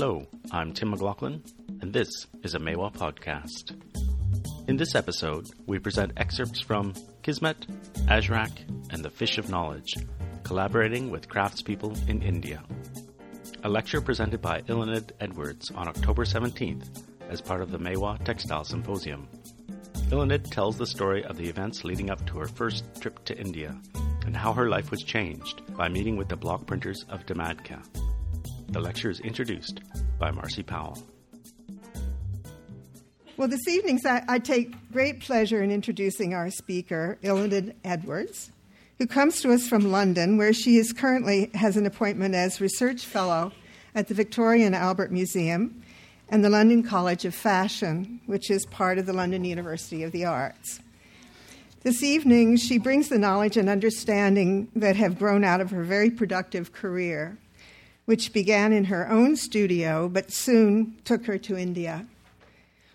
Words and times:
Hello, 0.00 0.26
I'm 0.50 0.72
Tim 0.72 0.92
McLaughlin, 0.92 1.42
and 1.82 1.92
this 1.92 2.26
is 2.42 2.54
a 2.54 2.58
Maiwa 2.58 2.90
podcast. 2.90 3.76
In 4.66 4.78
this 4.78 4.94
episode, 4.94 5.50
we 5.66 5.78
present 5.78 6.12
excerpts 6.16 6.62
from 6.62 6.94
Kismet, 7.22 7.66
Ajrak, 8.06 8.50
and 8.90 9.04
the 9.04 9.10
Fish 9.10 9.36
of 9.36 9.50
Knowledge, 9.50 9.96
collaborating 10.42 11.10
with 11.10 11.28
craftspeople 11.28 12.08
in 12.08 12.22
India. 12.22 12.62
A 13.62 13.68
lecture 13.68 14.00
presented 14.00 14.40
by 14.40 14.62
Eiluned 14.62 15.10
Edwards 15.20 15.70
on 15.72 15.86
October 15.86 16.24
17th 16.24 17.04
as 17.28 17.42
part 17.42 17.60
of 17.60 17.70
the 17.70 17.78
Maiwa 17.78 18.24
Textile 18.24 18.64
Symposium. 18.64 19.28
Eiluned 20.08 20.50
tells 20.50 20.78
the 20.78 20.86
story 20.86 21.26
of 21.26 21.36
the 21.36 21.46
events 21.46 21.84
leading 21.84 22.08
up 22.08 22.24
to 22.24 22.38
her 22.38 22.48
first 22.48 22.84
trip 23.02 23.22
to 23.26 23.38
India 23.38 23.78
and 24.24 24.34
how 24.34 24.54
her 24.54 24.70
life 24.70 24.90
was 24.90 25.02
changed 25.02 25.60
by 25.76 25.90
meeting 25.90 26.16
with 26.16 26.30
the 26.30 26.36
block 26.36 26.66
printers 26.66 27.04
of 27.10 27.26
Dhamadka. 27.26 27.99
The 28.70 28.80
lecture 28.80 29.10
is 29.10 29.18
introduced 29.18 29.80
by 30.20 30.30
Marcy 30.30 30.62
Powell. 30.62 30.96
Well, 33.36 33.48
this 33.48 33.66
evening 33.66 33.98
I, 34.04 34.38
take 34.38 34.72
great 34.92 35.20
pleasure 35.20 35.60
in 35.60 35.72
introducing 35.72 36.34
our 36.34 36.50
speaker, 36.50 37.18
Eiluned 37.24 37.74
Edwards, 37.82 38.52
who 38.98 39.08
comes 39.08 39.42
to 39.42 39.52
us 39.52 39.66
from 39.66 39.90
London, 39.90 40.36
where 40.36 40.52
she 40.52 40.76
is 40.76 40.92
currently 40.92 41.50
has 41.54 41.76
an 41.76 41.84
appointment 41.84 42.36
as 42.36 42.60
research 42.60 43.04
fellow 43.04 43.50
at 43.96 44.06
the 44.06 44.14
Victoria 44.14 44.66
and 44.66 44.76
Albert 44.76 45.10
Museum 45.10 45.82
and 46.28 46.44
the 46.44 46.50
London 46.50 46.84
College 46.84 47.24
of 47.24 47.34
Fashion, 47.34 48.20
which 48.26 48.52
is 48.52 48.64
part 48.66 48.98
of 48.98 49.06
the 49.06 49.12
London 49.12 49.44
University 49.44 50.04
of 50.04 50.12
the 50.12 50.26
Arts. 50.26 50.78
This 51.82 52.04
evening, 52.04 52.56
she 52.56 52.78
brings 52.78 53.08
the 53.08 53.18
knowledge 53.18 53.56
and 53.56 53.68
understanding 53.68 54.68
that 54.76 54.94
have 54.94 55.18
grown 55.18 55.42
out 55.42 55.60
of 55.60 55.72
her 55.72 55.82
very 55.82 56.10
productive 56.10 56.72
career, 56.72 57.36
which 58.04 58.32
began 58.32 58.72
in 58.72 58.84
her 58.84 59.08
own 59.08 59.36
studio 59.36 60.08
but 60.08 60.32
soon 60.32 60.96
took 61.04 61.26
her 61.26 61.38
to 61.38 61.56
India, 61.56 62.06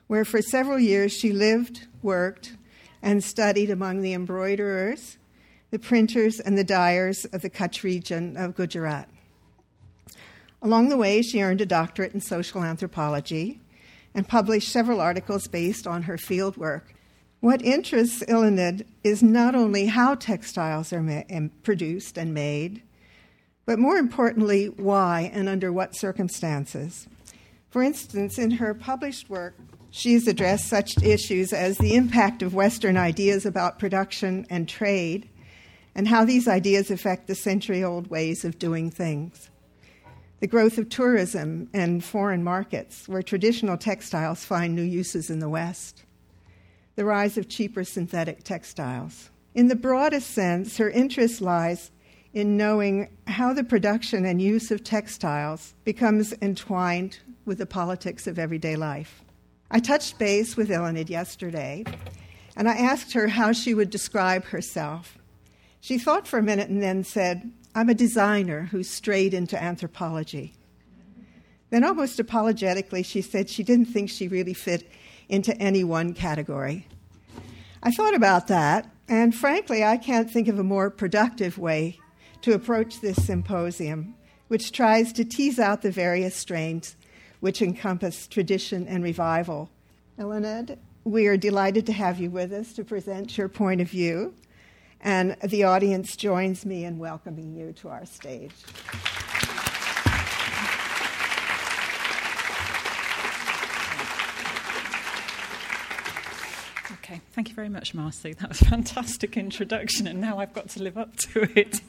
where 0.08 0.26
for 0.26 0.42
several 0.42 0.80
years 0.80 1.14
she 1.14 1.32
lived, 1.32 1.88
worked, 2.02 2.56
and 3.02 3.24
studied 3.24 3.70
among 3.70 4.02
the 4.02 4.14
embroiderers, 4.14 5.18
the 5.72 5.80
printers, 5.80 6.40
and 6.40 6.58
the 6.58 6.64
dyers 6.64 7.26
of 7.26 7.42
the 7.42 7.50
Kutch 7.50 7.84
region 7.84 8.36
of 8.38 8.56
Gujarat. 8.56 9.10
Along 10.62 10.90
the 10.90 10.98
way, 10.98 11.22
she 11.22 11.42
earned 11.42 11.62
a 11.62 11.66
doctorate 11.66 12.14
in 12.14 12.22
social 12.22 12.64
anthropology 12.64 13.62
and 14.16 14.28
published 14.28 14.72
several 14.72 15.02
articles 15.02 15.48
based 15.48 15.86
on 15.86 16.04
her 16.04 16.18
field 16.18 16.58
work. 16.58 16.96
What 17.42 17.62
interests 17.62 18.24
Eiluned 18.24 18.86
is 19.04 19.22
not 19.22 19.54
only 19.54 19.86
how 19.86 20.16
textiles 20.16 20.92
are 20.92 21.04
ma- 21.04 21.50
produced 21.62 22.18
and 22.18 22.34
made, 22.34 22.82
but 23.66 23.80
more 23.80 23.98
importantly, 23.98 24.68
why 24.68 25.32
and 25.34 25.50
under 25.50 25.72
what 25.72 25.96
circumstances. 25.96 27.08
For 27.70 27.82
instance, 27.84 28.38
in 28.38 28.52
her 28.52 28.74
published 28.74 29.30
work, 29.30 29.56
she 29.90 30.14
has 30.14 30.28
addressed 30.28 30.68
such 30.68 31.02
issues 31.02 31.54
as 31.54 31.78
the 31.78 31.96
impact 31.96 32.42
of 32.42 32.54
Western 32.54 32.98
ideas 32.98 33.46
about 33.46 33.80
production 33.80 34.46
and 34.50 34.68
trade, 34.68 35.30
and 35.96 36.08
how 36.08 36.26
these 36.26 36.48
ideas 36.48 36.92
affect 36.92 37.28
the 37.28 37.36
century 37.36 37.84
old 37.84 38.08
ways 38.08 38.44
of 38.44 38.60
doing 38.60 38.92
things 38.92 39.50
the 40.42 40.48
growth 40.48 40.78
of 40.78 40.90
tourism 40.90 41.70
and 41.74 42.04
foreign 42.04 42.44
markets, 42.44 43.08
where 43.08 43.24
traditional 43.24 43.78
textiles 43.78 44.44
find 44.44 44.76
new 44.76 44.84
uses 44.84 45.30
in 45.30 45.40
the 45.40 45.50
West, 45.50 46.04
the 46.96 47.06
rise 47.06 47.38
of 47.38 47.48
cheaper 47.48 47.84
synthetic 47.84 48.44
textiles. 48.44 49.30
In 49.54 49.70
the 49.70 49.76
broadest 49.76 50.30
sense, 50.30 50.78
her 50.78 50.90
interest 50.90 51.42
lies 51.42 51.90
in 52.36 52.58
knowing 52.58 53.08
how 53.28 53.54
the 53.54 53.64
production 53.64 54.26
and 54.26 54.42
use 54.42 54.70
of 54.70 54.84
textiles 54.84 55.74
becomes 55.86 56.34
entwined 56.42 57.18
with 57.46 57.58
the 57.58 57.66
politics 57.66 58.28
of 58.28 58.38
everyday 58.38 58.76
life. 58.76 59.24
I 59.72 59.80
touched 59.80 60.20
base 60.20 60.58
with 60.58 60.70
Eiluned 60.70 61.10
yesterday, 61.10 61.86
and 62.58 62.68
I 62.68 62.74
asked 62.74 63.14
her 63.14 63.28
how 63.28 63.54
she 63.54 63.74
would 63.74 63.90
describe 63.90 64.44
herself. 64.44 65.18
She 65.80 65.98
thought 65.98 66.28
for 66.28 66.38
a 66.38 66.44
minute 66.44 66.68
and 66.70 66.84
then 66.84 67.06
said, 67.06 67.52
I'm 67.74 67.88
a 67.88 67.94
designer 67.94 68.64
who 68.64 68.84
strayed 68.84 69.34
into 69.34 69.62
anthropology. 69.62 70.56
Then, 71.70 71.86
almost 71.86 72.20
apologetically, 72.20 73.04
she 73.04 73.22
said 73.22 73.50
she 73.50 73.64
didn't 73.64 73.86
think 73.86 74.10
she 74.10 74.28
really 74.28 74.54
fit 74.54 74.90
into 75.30 75.58
any 75.58 75.86
one 75.86 76.14
category. 76.14 76.88
I 77.82 77.92
thought 77.92 78.14
about 78.14 78.48
that, 78.48 78.92
and 79.08 79.34
frankly, 79.34 79.86
I 79.86 79.96
can't 79.96 80.30
think 80.30 80.50
of 80.50 80.60
a 80.60 80.64
more 80.64 80.90
productive 80.90 81.58
way 81.58 82.00
to 82.42 82.54
approach 82.54 83.02
this 83.02 83.26
symposium, 83.26 84.16
which 84.48 84.72
tries 84.72 85.14
to 85.14 85.26
tease 85.26 85.60
out 85.60 85.82
the 85.82 85.92
various 85.92 86.36
strains 86.36 86.96
which 87.40 87.62
encompass 87.62 88.28
tradition 88.28 88.88
and 88.88 89.04
revival. 89.04 89.70
Eiluned, 90.18 90.78
we 91.04 91.28
are 91.28 91.38
delighted 91.38 91.86
to 91.86 91.94
have 91.94 92.20
you 92.20 92.30
with 92.30 92.52
us 92.52 92.74
to 92.74 92.84
present 92.84 93.38
your 93.38 93.50
point 93.50 93.82
of 93.82 93.90
view 93.90 94.34
and 95.06 95.38
the 95.44 95.64
audience 95.64 96.16
joins 96.16 96.66
me 96.66 96.84
in 96.84 96.98
welcoming 96.98 97.54
you 97.56 97.72
to 97.74 97.90
our 97.90 98.06
stage. 98.06 98.52
Okay, 107.04 107.22
thank 107.34 107.50
you 107.50 107.54
very 107.54 107.70
much, 107.70 107.94
Marcy. 107.94 108.34
That 108.34 108.50
was 108.50 108.62
a 108.62 108.66
fantastic 108.66 109.38
introduction, 109.38 110.08
and 110.08 110.20
now 110.20 110.40
I've 110.40 110.54
got 110.54 110.70
to 110.70 110.82
live 110.82 110.98
up 110.98 111.16
to 111.18 111.48
it. 111.56 111.82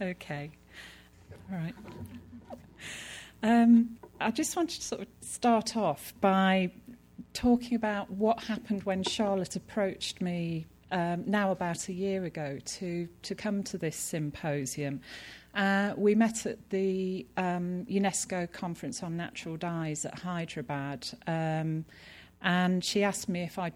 Okay, 0.00 0.50
all 1.50 1.58
right. 1.58 1.74
Um, 3.42 3.98
I 4.20 4.30
just 4.30 4.56
wanted 4.56 4.80
to 4.80 4.86
sort 4.86 5.02
of 5.02 5.08
start 5.20 5.76
off 5.76 6.14
by 6.20 6.70
talking 7.34 7.74
about 7.74 8.10
what 8.10 8.42
happened 8.44 8.84
when 8.84 9.02
Charlotte 9.02 9.56
approached 9.56 10.22
me 10.22 10.66
um, 10.90 11.24
now 11.26 11.50
about 11.50 11.88
a 11.88 11.92
year 11.92 12.24
ago 12.24 12.58
to, 12.64 13.08
to 13.22 13.34
come 13.34 13.62
to 13.64 13.76
this 13.76 13.96
symposium. 13.96 15.00
Uh, 15.54 15.92
we 15.96 16.14
met 16.14 16.46
at 16.46 16.70
the 16.70 17.26
um, 17.36 17.84
UNESCO 17.90 18.50
Conference 18.50 19.02
on 19.02 19.16
Natural 19.16 19.56
Dyes 19.56 20.04
at 20.04 20.18
Hyderabad, 20.18 21.06
um, 21.26 21.84
and 22.42 22.84
she 22.84 23.02
asked 23.04 23.28
me 23.28 23.42
if 23.42 23.58
I'd 23.58 23.74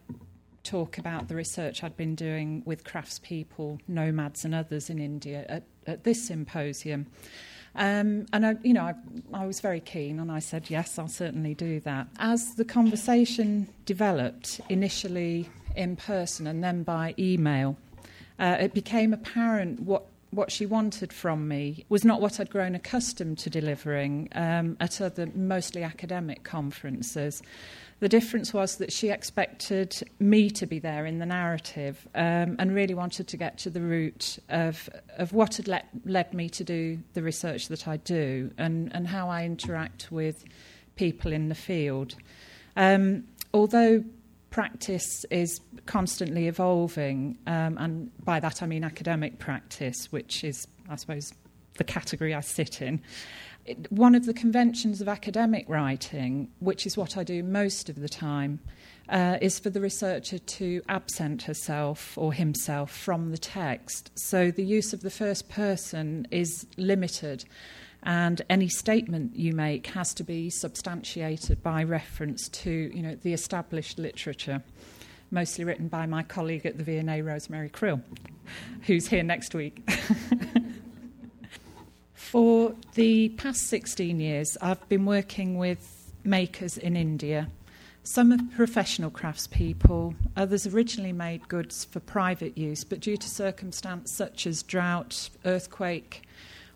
talk 0.68 0.98
about 0.98 1.28
the 1.28 1.34
research 1.34 1.82
I'd 1.82 1.96
been 1.96 2.14
doing 2.14 2.62
with 2.66 2.84
craftspeople, 2.84 3.80
nomads, 3.88 4.44
and 4.44 4.54
others 4.54 4.90
in 4.90 4.98
India 4.98 5.46
at, 5.48 5.62
at 5.86 6.04
this 6.04 6.26
symposium. 6.26 7.06
Um, 7.74 8.26
and 8.32 8.44
I, 8.44 8.56
you 8.62 8.74
know, 8.74 8.82
I, 8.82 8.94
I 9.32 9.46
was 9.46 9.60
very 9.60 9.80
keen, 9.80 10.18
and 10.20 10.30
I 10.30 10.40
said 10.40 10.68
yes, 10.68 10.98
I'll 10.98 11.08
certainly 11.08 11.54
do 11.54 11.80
that. 11.80 12.08
As 12.18 12.54
the 12.56 12.64
conversation 12.64 13.68
developed, 13.86 14.60
initially 14.68 15.48
in 15.74 15.96
person 15.96 16.46
and 16.46 16.62
then 16.62 16.82
by 16.82 17.14
email, 17.18 17.76
uh, 18.38 18.56
it 18.60 18.74
became 18.74 19.12
apparent 19.12 19.80
what 19.80 20.04
what 20.30 20.52
she 20.52 20.66
wanted 20.66 21.10
from 21.10 21.48
me 21.48 21.86
was 21.88 22.04
not 22.04 22.20
what 22.20 22.38
I'd 22.38 22.50
grown 22.50 22.74
accustomed 22.74 23.38
to 23.38 23.48
delivering 23.48 24.28
um, 24.32 24.76
at 24.78 25.00
other 25.00 25.26
mostly 25.34 25.82
academic 25.82 26.44
conferences. 26.44 27.42
The 28.00 28.08
difference 28.08 28.54
was 28.54 28.76
that 28.76 28.92
she 28.92 29.10
expected 29.10 30.08
me 30.20 30.50
to 30.50 30.66
be 30.66 30.78
there 30.78 31.04
in 31.04 31.18
the 31.18 31.26
narrative 31.26 32.06
um, 32.14 32.54
and 32.60 32.72
really 32.72 32.94
wanted 32.94 33.26
to 33.28 33.36
get 33.36 33.58
to 33.58 33.70
the 33.70 33.80
root 33.80 34.38
of, 34.48 34.88
of 35.16 35.32
what 35.32 35.56
had 35.56 35.68
led 36.04 36.32
me 36.32 36.48
to 36.50 36.62
do 36.62 37.00
the 37.14 37.22
research 37.22 37.66
that 37.68 37.88
I 37.88 37.96
do 37.96 38.52
and, 38.56 38.94
and 38.94 39.08
how 39.08 39.28
I 39.28 39.44
interact 39.44 40.12
with 40.12 40.44
people 40.94 41.32
in 41.32 41.48
the 41.48 41.56
field. 41.56 42.14
Um, 42.76 43.24
although 43.52 44.04
practice 44.50 45.24
is 45.30 45.60
constantly 45.86 46.46
evolving, 46.46 47.36
um, 47.48 47.76
and 47.78 48.10
by 48.24 48.38
that 48.38 48.62
I 48.62 48.66
mean 48.66 48.84
academic 48.84 49.40
practice, 49.40 50.12
which 50.12 50.44
is, 50.44 50.68
I 50.88 50.94
suppose, 50.94 51.32
the 51.78 51.84
category 51.84 52.32
I 52.32 52.40
sit 52.40 52.80
in. 52.80 53.00
One 53.90 54.14
of 54.14 54.26
the 54.26 54.34
conventions 54.34 55.00
of 55.00 55.08
academic 55.08 55.68
writing, 55.68 56.50
which 56.60 56.86
is 56.86 56.96
what 56.96 57.16
I 57.16 57.24
do 57.24 57.42
most 57.42 57.88
of 57.88 58.00
the 58.00 58.08
time, 58.08 58.60
uh, 59.08 59.38
is 59.40 59.58
for 59.58 59.70
the 59.70 59.80
researcher 59.80 60.38
to 60.38 60.82
absent 60.88 61.42
herself 61.42 62.16
or 62.16 62.32
himself 62.32 62.90
from 62.90 63.30
the 63.30 63.38
text. 63.38 64.10
So 64.18 64.50
the 64.50 64.64
use 64.64 64.92
of 64.92 65.00
the 65.00 65.10
first 65.10 65.48
person 65.48 66.26
is 66.30 66.66
limited 66.76 67.44
and 68.02 68.42
any 68.48 68.68
statement 68.68 69.34
you 69.34 69.52
make 69.52 69.88
has 69.88 70.14
to 70.14 70.24
be 70.24 70.50
substantiated 70.50 71.62
by 71.62 71.82
reference 71.82 72.48
to 72.48 72.70
you 72.70 73.02
know, 73.02 73.16
the 73.16 73.32
established 73.32 73.98
literature, 73.98 74.62
mostly 75.30 75.64
written 75.64 75.88
by 75.88 76.06
my 76.06 76.22
colleague 76.22 76.64
at 76.64 76.78
the 76.78 76.84
V&A, 76.84 77.22
Rosemary 77.22 77.68
Crill, 77.68 78.00
who's 78.82 79.08
here 79.08 79.22
next 79.22 79.54
week. 79.54 79.88
For 82.30 82.74
the 82.92 83.30
past 83.30 83.68
16 83.68 84.20
years, 84.20 84.58
I've 84.60 84.86
been 84.90 85.06
working 85.06 85.56
with 85.56 86.12
makers 86.24 86.76
in 86.76 86.94
India. 86.94 87.48
Some 88.02 88.32
are 88.32 88.38
professional 88.54 89.10
craftspeople, 89.10 90.14
others 90.36 90.66
originally 90.66 91.14
made 91.14 91.48
goods 91.48 91.86
for 91.86 92.00
private 92.00 92.58
use, 92.58 92.84
but 92.84 93.00
due 93.00 93.16
to 93.16 93.26
circumstances 93.26 94.14
such 94.14 94.46
as 94.46 94.62
drought, 94.62 95.30
earthquake, 95.46 96.24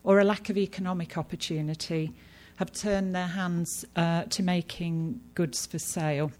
or 0.04 0.20
a 0.20 0.25
lack 0.25 0.49
of 0.49 0.56
economic 0.56 1.19
opportunity, 1.19 2.14
have 2.56 2.72
turned 2.72 3.14
their 3.14 3.26
hands 3.26 3.84
uh, 3.94 4.22
to 4.31 4.43
making 4.43 5.20
goods 5.34 5.66
for 5.66 5.78
sale. 5.78 6.32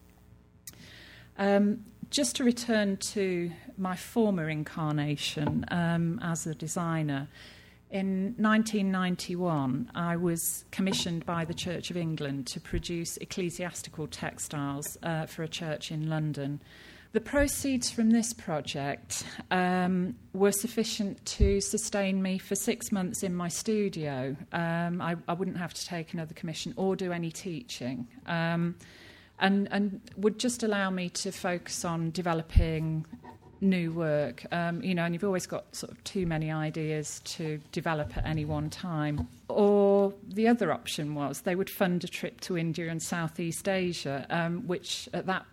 Um, 1.36 1.84
just 2.08 2.36
to 2.36 2.44
return 2.44 2.96
to 2.96 3.52
my 3.76 3.94
former 3.94 4.48
incarnation 4.48 5.66
um, 5.70 6.18
as 6.22 6.46
a 6.46 6.54
designer, 6.54 7.28
in 7.92 8.34
1991, 8.38 9.90
I 9.94 10.16
was 10.16 10.64
commissioned 10.70 11.26
by 11.26 11.44
the 11.44 11.52
Church 11.52 11.90
of 11.90 11.96
England 11.96 12.46
to 12.48 12.60
produce 12.60 13.18
ecclesiastical 13.18 14.06
textiles 14.06 14.96
uh, 15.02 15.26
for 15.26 15.42
a 15.42 15.48
church 15.48 15.92
in 15.92 16.08
London. 16.08 16.62
The 17.12 17.20
proceeds 17.20 17.90
from 17.90 18.10
this 18.10 18.32
project 18.32 19.24
um, 19.50 20.14
were 20.32 20.52
sufficient 20.52 21.22
to 21.26 21.60
sustain 21.60 22.22
me 22.22 22.38
for 22.38 22.54
six 22.54 22.90
months 22.90 23.22
in 23.22 23.34
my 23.34 23.48
studio. 23.48 24.34
Um, 24.54 25.02
I, 25.02 25.16
I, 25.28 25.34
wouldn't 25.34 25.58
have 25.58 25.74
to 25.74 25.84
take 25.84 26.14
another 26.14 26.32
commission 26.32 26.72
or 26.78 26.96
do 26.96 27.12
any 27.12 27.30
teaching. 27.30 28.08
Um, 28.24 28.76
and, 29.38 29.68
and 29.70 30.00
would 30.16 30.38
just 30.38 30.62
allow 30.62 30.88
me 30.88 31.10
to 31.10 31.30
focus 31.30 31.84
on 31.84 32.10
developing 32.12 33.04
new 33.62 33.92
work. 33.92 34.44
Um, 34.52 34.82
you 34.82 34.94
know, 34.94 35.04
and 35.04 35.14
you've 35.14 35.24
always 35.24 35.46
got 35.46 35.74
sort 35.74 35.92
of 35.92 36.02
too 36.04 36.26
many 36.26 36.50
ideas 36.50 37.20
to 37.24 37.60
develop 37.70 38.16
at 38.16 38.26
any 38.26 38.44
one 38.44 38.68
time. 38.68 39.28
Or 39.48 40.12
the 40.26 40.48
other 40.48 40.72
option 40.72 41.14
was 41.14 41.42
they 41.42 41.54
would 41.54 41.70
fund 41.70 42.04
a 42.04 42.08
trip 42.08 42.40
to 42.42 42.58
India 42.58 42.90
and 42.90 43.02
Southeast 43.02 43.68
Asia, 43.68 44.26
um, 44.30 44.66
which 44.66 45.08
at 45.14 45.26
that 45.26 45.46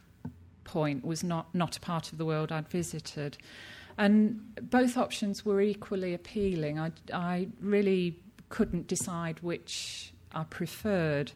point 0.63 1.05
was 1.05 1.23
not, 1.23 1.53
not 1.53 1.77
a 1.77 1.79
part 1.79 2.11
of 2.11 2.17
the 2.17 2.25
world 2.25 2.51
I'd 2.51 2.67
visited. 2.67 3.37
And 3.97 4.55
both 4.69 4.97
options 4.97 5.45
were 5.45 5.61
equally 5.61 6.13
appealing. 6.13 6.79
I, 6.79 6.91
I 7.13 7.47
really 7.61 8.15
couldn't 8.49 8.87
decide 8.87 9.39
which 9.41 10.13
I 10.33 10.43
preferred. 10.43 11.31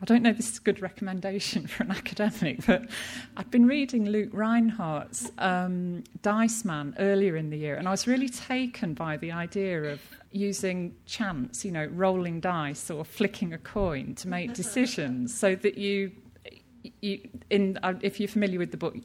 I 0.00 0.04
don't 0.04 0.22
know 0.22 0.30
if 0.30 0.36
this 0.36 0.52
is 0.52 0.58
a 0.58 0.62
good 0.62 0.80
recommendation 0.80 1.66
for 1.66 1.82
an 1.82 1.90
academic, 2.02 2.64
but 2.66 2.88
I'd 3.36 3.50
been 3.50 3.66
reading 3.66 4.08
Luke 4.08 4.30
Rhinehart's 4.32 5.32
um, 5.38 6.04
Dice 6.22 6.64
Man 6.64 6.94
earlier 6.98 7.36
in 7.36 7.50
the 7.50 7.56
year, 7.56 7.74
and 7.74 7.88
I 7.88 7.90
was 7.90 8.06
really 8.06 8.28
taken 8.28 8.94
by 8.94 9.16
the 9.16 9.32
idea 9.32 9.82
of 9.84 10.00
using 10.30 10.94
chance, 11.06 11.64
you 11.64 11.72
know, 11.72 11.86
rolling 11.86 12.38
dice 12.38 12.90
or 12.90 13.04
flicking 13.04 13.52
a 13.52 13.58
coin 13.58 14.14
to 14.16 14.28
make 14.28 14.54
decisions 14.62 15.36
so 15.36 15.54
that 15.56 15.78
you 15.78 16.12
you, 17.00 17.28
in, 17.50 17.78
uh, 17.82 17.94
if 18.02 18.20
you're 18.20 18.28
familiar 18.28 18.58
with 18.58 18.70
the 18.70 18.76
book, 18.76 18.96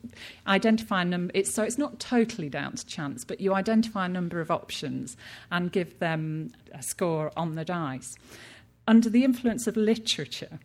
identify 0.48 1.02
a 1.02 1.06
number. 1.06 1.32
It's, 1.34 1.54
so 1.54 1.64
it's 1.64 1.78
not 1.78 2.00
totally 2.00 2.48
down 2.48 2.76
to 2.76 2.86
chance, 2.86 3.26
but 3.26 3.42
you 3.42 3.54
identify 3.54 4.06
a 4.06 4.10
number 4.10 4.40
of 4.40 4.52
options 4.52 5.18
and 5.52 5.72
give 5.72 6.00
them 6.00 6.52
a 6.72 6.82
score 6.82 7.32
on 7.36 7.56
the 7.56 7.66
dice. 7.66 8.16
Under 8.88 9.10
the 9.10 9.24
influence 9.24 9.66
of 9.68 9.76
literature, 9.76 10.60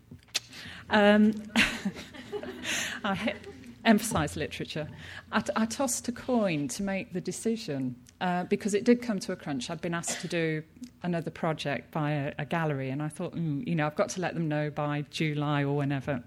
um, 0.91 1.35
I 3.05 3.35
emphasise 3.85 4.37
literature. 4.37 4.89
I, 5.33 5.43
I, 5.57 5.67
tossed 5.67 6.09
a 6.09 6.13
coin 6.13 6.69
to 6.69 6.83
make 6.83 7.13
the 7.13 7.21
decision 7.21 7.97
uh, 8.21 8.45
because 8.45 8.75
it 8.75 8.85
did 8.85 9.01
come 9.01 9.19
to 9.21 9.33
a 9.33 9.37
crunch. 9.37 9.71
I'd 9.71 9.81
been 9.81 9.95
asked 9.95 10.21
to 10.21 10.29
do 10.29 10.63
another 11.03 11.31
project 11.31 11.91
by 11.91 12.13
a, 12.13 12.35
a 12.39 12.45
gallery, 12.45 12.91
and 12.91 13.03
I 13.03 13.09
thought, 13.09 13.35
mm, 13.35 13.67
you 13.67 13.75
know, 13.75 13.87
I've 13.87 13.97
got 13.97 14.11
to 14.11 14.21
let 14.21 14.35
them 14.35 14.49
know 14.49 14.71
by 14.71 15.05
July 15.11 15.63
or 15.63 15.77
whenever. 15.77 16.23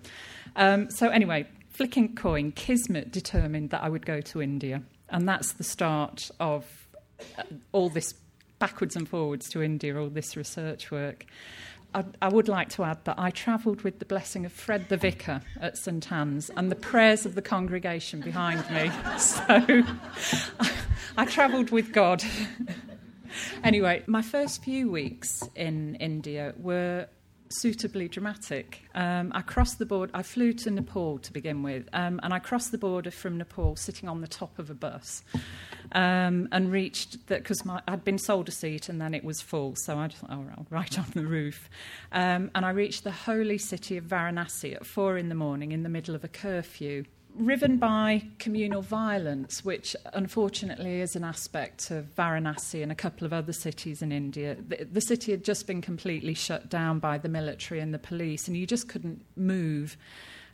Um, 0.56 0.90
so, 0.90 1.10
anyway, 1.10 1.48
flicking 1.70 2.16
coin, 2.16 2.52
Kismet 2.52 3.12
determined 3.12 3.70
that 3.72 3.84
I 3.84 3.90
would 3.90 4.06
go 4.06 4.22
to 4.22 4.42
India, 4.42 4.82
and 5.10 5.28
that's 5.28 5.54
the 5.54 5.64
start 5.64 6.32
of 6.40 6.66
uh, 7.38 7.44
all 7.72 7.90
this 7.90 8.14
backwards 8.60 8.96
and 8.96 9.10
forwards 9.10 9.50
to 9.50 9.62
India, 9.62 10.00
all 10.00 10.10
this 10.10 10.38
research 10.38 10.92
work. 10.92 11.26
I, 11.94 12.06
I, 12.22 12.30
would 12.30 12.48
like 12.48 12.70
to 12.70 12.84
add 12.84 13.04
that 13.06 13.20
I 13.20 13.32
travelled 13.32 13.82
with 13.82 14.00
the 14.00 14.06
blessing 14.06 14.46
of 14.46 14.54
Fred 14.54 14.88
the 14.90 14.98
Vicar 14.98 15.42
at 15.60 15.78
St 15.78 16.12
Anne's 16.12 16.50
and 16.52 16.72
the 16.72 16.76
prayers 16.76 17.26
of 17.26 17.36
the 17.36 17.42
congregation 17.42 18.22
behind 18.22 18.70
me. 18.72 18.92
So 19.18 19.44
I, 19.48 20.72
I 21.18 21.26
travelled 21.26 21.70
with 21.72 21.92
God. 21.92 22.24
anyway, 23.64 24.04
my 24.08 24.22
first 24.22 24.64
few 24.64 24.90
weeks 24.90 25.44
in 25.56 25.96
India 25.96 26.54
were 26.58 27.08
suitably 27.52 28.08
dramatic. 28.08 28.82
Um, 28.96 29.32
I 29.36 29.42
crossed 29.42 29.80
the 29.80 29.86
border, 29.86 30.12
I 30.14 30.24
flew 30.24 30.54
to 30.54 30.72
Nepal 30.72 31.20
to 31.20 31.34
begin 31.34 31.64
with, 31.64 31.88
um, 31.94 32.20
and 32.24 32.34
I 32.34 32.40
crossed 32.40 32.72
the 32.72 32.78
border 32.78 33.12
from 33.12 33.38
Nepal 33.38 33.76
sitting 33.76 34.10
on 34.10 34.22
the 34.22 34.28
top 34.28 34.58
of 34.60 34.70
a 34.70 34.74
bus 34.74 35.24
um, 35.92 36.48
and 36.52 36.72
reached 36.72 37.28
that 37.28 37.44
because 37.44 37.64
I'd 37.88 38.04
been 38.04 38.18
sold 38.18 38.50
a 38.50 38.52
seat 38.52 38.90
and 38.90 39.00
then 39.00 39.14
it 39.14 39.24
was 39.24 39.42
full, 39.42 39.76
so 39.76 39.98
I 39.98 40.08
just, 40.08 40.24
oh, 40.30 40.46
right 40.70 41.00
on 41.00 41.06
the 41.14 41.26
roof. 41.26 41.70
Um, 42.12 42.52
and 42.56 42.66
I 42.66 42.72
reached 42.72 43.04
the 43.04 43.12
holy 43.12 43.58
city 43.58 43.98
of 43.98 44.06
Varanasi 44.06 44.76
at 44.76 44.86
four 44.86 45.18
in 45.18 45.30
the 45.30 45.36
morning 45.36 45.72
in 45.72 45.84
the 45.84 45.90
middle 45.90 46.16
of 46.16 46.24
a 46.24 46.30
curfew 46.30 47.06
riven 47.36 47.78
by 47.78 48.24
communal 48.40 48.82
violence, 48.82 49.64
which 49.64 49.96
unfortunately 50.14 51.02
is 51.02 51.16
an 51.16 51.24
aspect 51.24 51.92
of 51.92 52.14
Varanasi 52.16 52.84
and 52.84 52.92
a 52.92 52.96
couple 52.96 53.26
of 53.26 53.34
other 53.34 53.54
cities 53.54 54.02
in 54.02 54.12
India. 54.12 54.56
The, 54.56 54.86
the, 54.86 55.02
city 55.02 55.32
had 55.32 55.44
just 55.44 55.68
been 55.68 55.82
completely 55.82 56.34
shut 56.34 56.70
down 56.70 57.00
by 57.00 57.18
the 57.18 57.30
military 57.30 57.80
and 57.80 57.94
the 57.94 58.00
police, 58.00 58.48
and 58.48 58.56
you 58.56 58.66
just 58.66 58.88
couldn't 58.88 59.24
move. 59.36 59.98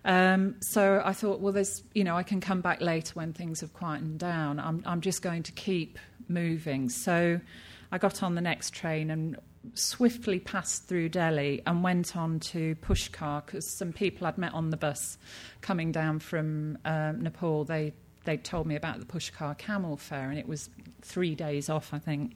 Um, 0.05 0.55
so 0.61 1.01
I 1.03 1.13
thought, 1.13 1.39
well, 1.39 1.53
there's, 1.53 1.83
you 1.93 2.03
know, 2.03 2.15
I 2.15 2.23
can 2.23 2.39
come 2.39 2.61
back 2.61 2.81
later 2.81 3.13
when 3.15 3.33
things 3.33 3.61
have 3.61 3.73
quietened 3.73 4.19
down. 4.19 4.59
I'm, 4.59 4.81
I'm 4.85 5.01
just 5.01 5.21
going 5.21 5.43
to 5.43 5.51
keep 5.51 5.99
moving. 6.29 6.89
So 6.89 7.39
I 7.91 7.97
got 7.97 8.23
on 8.23 8.35
the 8.35 8.41
next 8.41 8.73
train 8.73 9.09
and 9.09 9.37
swiftly 9.73 10.39
passed 10.39 10.87
through 10.87 11.09
Delhi 11.09 11.61
and 11.65 11.83
went 11.83 12.15
on 12.15 12.39
to 12.39 12.75
Pushkar 12.75 13.45
because 13.45 13.67
some 13.67 13.93
people 13.93 14.27
I'd 14.27 14.37
met 14.37 14.53
on 14.53 14.69
the 14.69 14.77
bus 14.77 15.17
coming 15.61 15.91
down 15.91 16.19
from 16.19 16.77
uh, 16.85 17.13
Nepal, 17.17 17.63
they 17.63 17.93
they 18.25 18.37
told 18.37 18.67
me 18.67 18.75
about 18.75 18.99
the 18.99 19.05
Pushkar 19.05 19.57
camel 19.57 19.95
fair, 19.95 20.29
and 20.29 20.37
it 20.37 20.47
was 20.47 20.69
three 21.01 21.33
days 21.33 21.69
off, 21.69 21.93
I 21.93 21.99
think. 21.99 22.35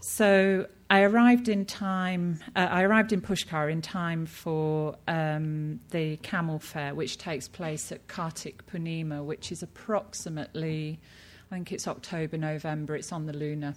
So 0.00 0.66
I 0.90 1.02
arrived 1.02 1.48
in 1.48 1.64
time. 1.64 2.40
Uh, 2.54 2.68
I 2.70 2.82
arrived 2.82 3.12
in 3.12 3.20
Pushkar 3.20 3.70
in 3.70 3.82
time 3.82 4.26
for 4.26 4.96
um, 5.08 5.80
the 5.90 6.16
camel 6.18 6.58
fair, 6.58 6.94
which 6.94 7.18
takes 7.18 7.48
place 7.48 7.90
at 7.92 8.06
Kartik 8.08 8.66
Purnima, 8.66 9.24
which 9.24 9.50
is 9.50 9.62
approximately, 9.62 11.00
I 11.50 11.54
think 11.54 11.72
it's 11.72 11.88
October, 11.88 12.36
November. 12.36 12.94
It's 12.94 13.12
on 13.12 13.26
the 13.26 13.32
lunar 13.32 13.74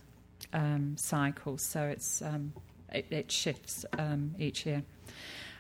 um, 0.54 0.96
cycle, 0.98 1.58
so 1.58 1.84
it's 1.84 2.22
um, 2.22 2.54
it, 2.92 3.06
it, 3.10 3.32
shifts 3.32 3.86
um, 3.98 4.36
each 4.40 4.66
year. 4.66 4.84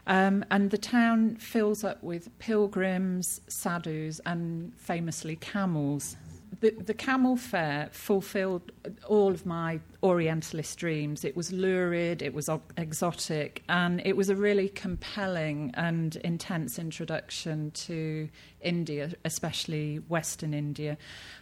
Um, 0.07 0.43
and 0.49 0.71
the 0.71 0.77
town 0.77 1.35
fills 1.35 1.83
up 1.83 2.01
with 2.03 2.37
pilgrims, 2.39 3.41
sadhus, 3.47 4.19
and 4.25 4.73
famously 4.75 5.35
camels. 5.35 6.15
The, 6.61 6.71
the 6.71 6.93
camel 6.93 7.37
fair 7.37 7.89
fulfilled 7.91 8.71
all 9.07 9.31
of 9.31 9.45
my 9.45 9.79
Orientalist 10.03 10.77
dreams. 10.77 11.23
It 11.23 11.35
was 11.35 11.51
lurid, 11.51 12.21
it 12.21 12.33
was 12.33 12.49
exotic, 12.75 13.63
and 13.69 14.01
it 14.03 14.17
was 14.17 14.29
a 14.29 14.35
really 14.35 14.67
compelling 14.69 15.71
and 15.75 16.15
intense 16.17 16.79
introduction 16.79 17.71
to 17.71 18.29
India, 18.61 19.13
especially 19.23 19.97
Western 20.07 20.53
India. 20.53 20.97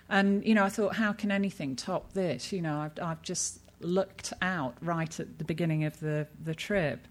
And, 0.10 0.46
you 0.46 0.54
know, 0.54 0.64
I 0.64 0.70
thought, 0.70 0.96
how 0.96 1.14
can 1.14 1.32
anything 1.32 1.76
top 1.76 2.14
this? 2.14 2.52
You 2.52 2.62
know, 2.62 2.80
I've, 2.80 3.00
I've 3.02 3.22
just 3.22 3.60
looked 3.80 4.34
out 4.42 4.76
right 4.82 5.20
at 5.20 5.38
the 5.38 5.46
beginning 5.46 5.84
of 5.86 6.00
the, 6.00 6.28
the 6.44 6.54
trip. 6.54 7.08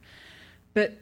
But 0.74 0.98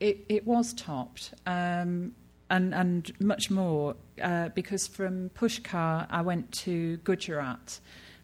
it, 0.00 0.24
it 0.28 0.46
was 0.46 0.72
topped. 0.74 1.34
Um, 1.46 2.14
and, 2.50 2.74
and 2.74 3.12
much 3.20 3.50
more 3.50 3.96
uh, 4.22 4.48
because 4.50 4.86
from 4.86 5.30
Pushkar 5.30 6.06
I 6.10 6.22
went 6.22 6.52
to 6.52 6.96
Gujarat 6.98 7.80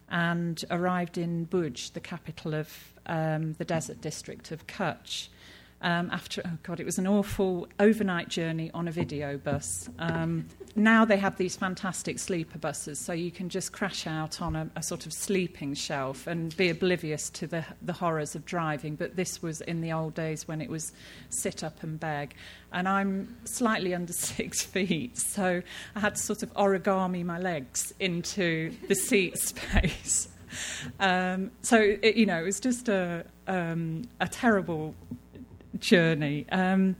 and 0.09 0.63
arrived 0.69 1.17
in 1.17 1.47
Bhuj, 1.47 1.93
the 1.93 1.99
capital 1.99 2.53
of 2.53 2.93
um, 3.05 3.53
the 3.53 3.65
desert 3.65 4.01
district 4.01 4.51
of 4.51 4.67
Kutch 4.67 5.29
um, 5.81 6.09
after, 6.11 6.41
oh 6.45 6.57
God, 6.63 6.79
it 6.79 6.85
was 6.85 6.97
an 6.97 7.05
awful 7.05 7.67
overnight 7.79 8.29
journey 8.29 8.71
on 8.73 8.87
a 8.87 8.91
video 8.91 9.37
bus. 9.37 9.89
Um, 9.99 10.47
now 10.75 11.05
they 11.05 11.17
have 11.17 11.37
these 11.37 11.55
fantastic 11.55 12.17
sleeper 12.17 12.57
buses, 12.57 12.97
so 12.99 13.13
you 13.13 13.29
can 13.29 13.49
just 13.49 13.71
crash 13.71 14.07
out 14.07 14.41
on 14.41 14.55
a, 14.55 14.69
a, 14.75 14.81
sort 14.81 15.05
of 15.05 15.13
sleeping 15.13 15.73
shelf 15.73 16.27
and 16.27 16.55
be 16.57 16.69
oblivious 16.69 17.29
to 17.31 17.47
the, 17.47 17.65
the 17.81 17.93
horrors 17.93 18.35
of 18.35 18.45
driving. 18.45 18.95
But 18.95 19.15
this 19.15 19.41
was 19.41 19.61
in 19.61 19.81
the 19.81 19.91
old 19.91 20.15
days 20.15 20.47
when 20.47 20.59
it 20.59 20.69
was 20.69 20.91
sit 21.29 21.63
up 21.63 21.83
and 21.83 21.99
beg. 21.99 22.33
And 22.71 22.87
I'm 22.87 23.37
slightly 23.45 23.93
under 23.93 24.13
six 24.13 24.63
feet, 24.63 25.17
so 25.17 25.61
I 25.95 25.99
had 25.99 26.15
to 26.15 26.21
sort 26.21 26.41
of 26.41 26.53
origami 26.53 27.23
my 27.23 27.37
legs 27.37 27.93
into 27.99 28.73
the 28.87 28.95
seat 28.95 29.37
space. 29.39 30.29
Um, 30.99 31.51
so, 31.61 31.79
it, 31.79 32.15
you 32.15 32.25
know, 32.25 32.39
it 32.39 32.45
was 32.45 32.59
just 32.59 32.89
a, 32.89 33.25
um, 33.47 34.03
a 34.19 34.27
terrible 34.27 34.95
journey. 35.79 36.45
Um, 36.51 36.95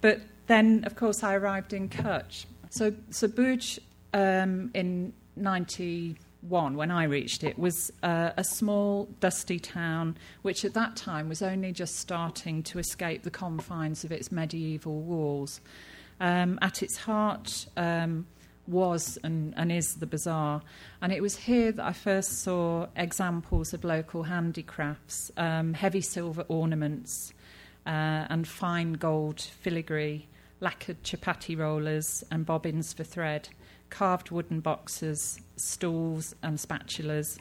but 0.00 0.20
then, 0.46 0.84
of 0.84 0.96
course, 0.96 1.22
I 1.22 1.34
arrived 1.34 1.72
in 1.72 1.88
Kutch. 1.88 2.46
So, 2.70 2.94
so 3.10 3.28
Bhuj 3.28 3.78
um, 4.14 4.70
in 4.74 5.12
90, 5.36 6.16
one, 6.42 6.76
when 6.76 6.90
I 6.90 7.04
reached 7.04 7.44
it, 7.44 7.58
was 7.58 7.90
uh, 8.02 8.30
a 8.36 8.44
small, 8.44 9.08
dusty 9.20 9.58
town 9.58 10.16
which 10.42 10.64
at 10.64 10.74
that 10.74 10.96
time 10.96 11.28
was 11.28 11.42
only 11.42 11.72
just 11.72 11.96
starting 11.96 12.62
to 12.64 12.78
escape 12.78 13.22
the 13.22 13.30
confines 13.30 14.04
of 14.04 14.12
its 14.12 14.30
medieval 14.30 15.00
walls. 15.00 15.60
Um, 16.20 16.58
at 16.62 16.82
its 16.82 16.96
heart 16.96 17.66
um, 17.76 18.26
was 18.66 19.18
and, 19.22 19.54
and 19.56 19.70
is 19.70 19.94
the 19.94 20.06
bazaar, 20.06 20.62
and 21.00 21.12
it 21.12 21.22
was 21.22 21.36
here 21.36 21.70
that 21.70 21.84
I 21.84 21.92
first 21.92 22.42
saw 22.42 22.88
examples 22.96 23.72
of 23.72 23.84
local 23.84 24.24
handicrafts, 24.24 25.30
um, 25.36 25.74
heavy 25.74 26.00
silver 26.00 26.44
ornaments, 26.48 27.32
uh, 27.88 28.26
and 28.30 28.46
fine 28.46 28.92
gold 28.92 29.40
filigree, 29.40 30.28
lacquered 30.60 31.02
chapati 31.02 31.58
rollers, 31.58 32.22
and 32.30 32.46
bobbins 32.46 32.92
for 32.92 33.02
thread 33.02 33.48
carved 33.90 34.30
wooden 34.30 34.60
boxes, 34.60 35.40
stools, 35.56 36.34
and 36.42 36.58
spatulas, 36.58 37.38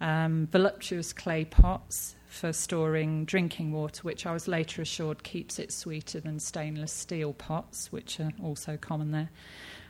um, 0.00 0.48
voluptuous 0.50 1.12
clay 1.12 1.44
pots 1.44 2.16
for 2.26 2.52
storing 2.52 3.24
drinking 3.24 3.72
water, 3.72 4.02
which 4.02 4.26
I 4.26 4.32
was 4.32 4.48
later 4.48 4.82
assured 4.82 5.22
keeps 5.22 5.58
it 5.58 5.72
sweeter 5.72 6.20
than 6.20 6.40
stainless 6.40 6.92
steel 6.92 7.32
pots, 7.32 7.92
which 7.92 8.18
are 8.18 8.32
also 8.42 8.76
common 8.76 9.12
there. 9.12 9.30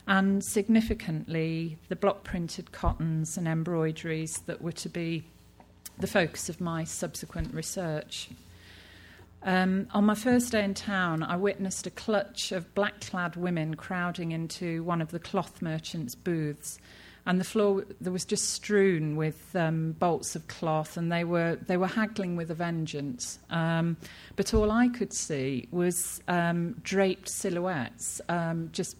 And 0.06 0.44
significantly, 0.44 1.78
the 1.88 1.96
block 1.96 2.22
printed 2.22 2.70
cottons 2.72 3.38
and 3.38 3.48
embroideries 3.48 4.40
that 4.40 4.60
were 4.60 4.72
to 4.72 4.90
be 4.90 5.24
the 5.98 6.06
focus 6.06 6.50
of 6.50 6.60
my 6.60 6.84
subsequent 6.84 7.54
research. 7.54 8.28
Um, 9.44 9.88
on 9.92 10.04
my 10.04 10.14
first 10.14 10.52
day 10.52 10.64
in 10.64 10.72
town, 10.72 11.22
I 11.22 11.36
witnessed 11.36 11.86
a 11.86 11.90
clutch 11.90 12.50
of 12.50 12.74
black 12.74 13.00
clad 13.02 13.36
women 13.36 13.74
crowding 13.74 14.32
into 14.32 14.82
one 14.84 15.02
of 15.02 15.10
the 15.10 15.18
cloth 15.18 15.60
merchants' 15.60 16.14
booths. 16.14 16.78
And 17.26 17.40
the 17.40 17.44
floor 17.44 17.84
there 18.00 18.12
was 18.12 18.24
just 18.24 18.50
strewn 18.50 19.16
with 19.16 19.54
um, 19.56 19.92
bolts 19.92 20.36
of 20.36 20.46
cloth, 20.46 20.98
and 20.98 21.10
they 21.10 21.24
were 21.24 21.56
they 21.66 21.78
were 21.78 21.86
haggling 21.86 22.36
with 22.36 22.50
a 22.50 22.54
vengeance. 22.54 23.38
Um, 23.48 23.96
but 24.36 24.52
all 24.52 24.70
I 24.70 24.88
could 24.88 25.12
see 25.12 25.66
was 25.70 26.20
um, 26.28 26.74
draped 26.82 27.30
silhouettes, 27.30 28.20
um, 28.28 28.68
just 28.72 28.96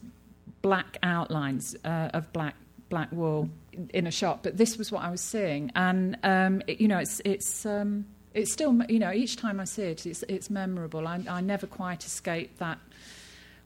black 0.63 0.97
outlines 1.03 1.77
uh, 1.85 2.11
of 2.15 2.33
black 2.33 2.55
black 2.89 3.13
wool 3.13 3.51
in 3.91 4.07
a 4.07 4.11
shop. 4.11 4.43
But 4.43 4.57
this 4.57 4.79
was 4.79 4.91
what 4.91 5.03
I 5.03 5.11
was 5.11 5.21
seeing, 5.21 5.71
and 5.75 6.17
um, 6.23 6.63
it, 6.67 6.81
you 6.81 6.89
know, 6.89 6.99
it's 6.99 7.21
it's 7.27 7.67
it's 8.35 8.53
still, 8.53 8.79
you 8.89 8.99
know, 8.99 9.13
each 9.13 9.37
time 9.37 9.61
I 9.61 9.65
see 9.65 9.85
it, 9.85 10.07
it's, 10.07 10.23
it's 10.25 10.51
memorable. 10.51 11.07
I, 11.07 11.21
I 11.29 11.41
never 11.41 11.67
quite 11.67 12.05
escape 12.05 12.59
that 12.59 12.79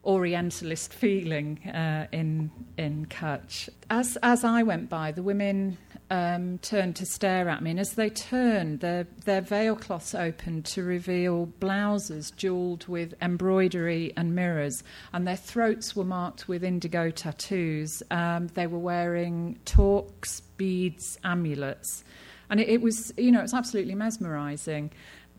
Orientalist 0.04 0.94
feeling 0.94 1.58
uh, 1.68 2.06
in 2.12 2.50
in 2.76 3.06
Kutch. 3.06 3.68
As 3.90 4.16
as 4.22 4.44
I 4.44 4.62
went 4.62 4.88
by, 4.88 5.10
the 5.12 5.25
women 5.25 5.76
um, 6.08 6.58
turned 6.58 6.96
to 6.96 7.04
stare 7.04 7.48
at 7.48 7.62
me, 7.62 7.72
and 7.72 7.80
as 7.80 7.94
they 7.94 8.08
turned, 8.08 8.80
their 8.80 9.08
their 9.25 9.40
veil 9.40 9.75
cloths 9.75 10.14
opened 10.14 10.64
to 10.66 10.84
reveal 10.84 11.46
blouses 11.46 12.30
jewelled 12.30 12.87
with 12.87 13.14
embroidery 13.20 14.12
and 14.16 14.34
mirrors, 14.34 14.84
and 15.12 15.26
their 15.26 15.37
throats 15.37 15.96
were 15.96 16.04
marked 16.04 16.48
with 16.48 16.62
indigo 16.62 17.10
tattoos. 17.10 18.02
Um, 18.10 18.46
they 18.54 18.68
were 18.68 18.78
wearing 18.78 19.58
torques, 19.64 20.40
beads, 20.56 21.18
amulets. 21.25 22.04
And 22.50 22.60
it, 22.60 22.68
it 22.68 22.80
was, 22.80 23.12
you 23.16 23.30
know, 23.30 23.40
it's 23.40 23.54
absolutely 23.54 23.94
mesmerising. 23.94 24.90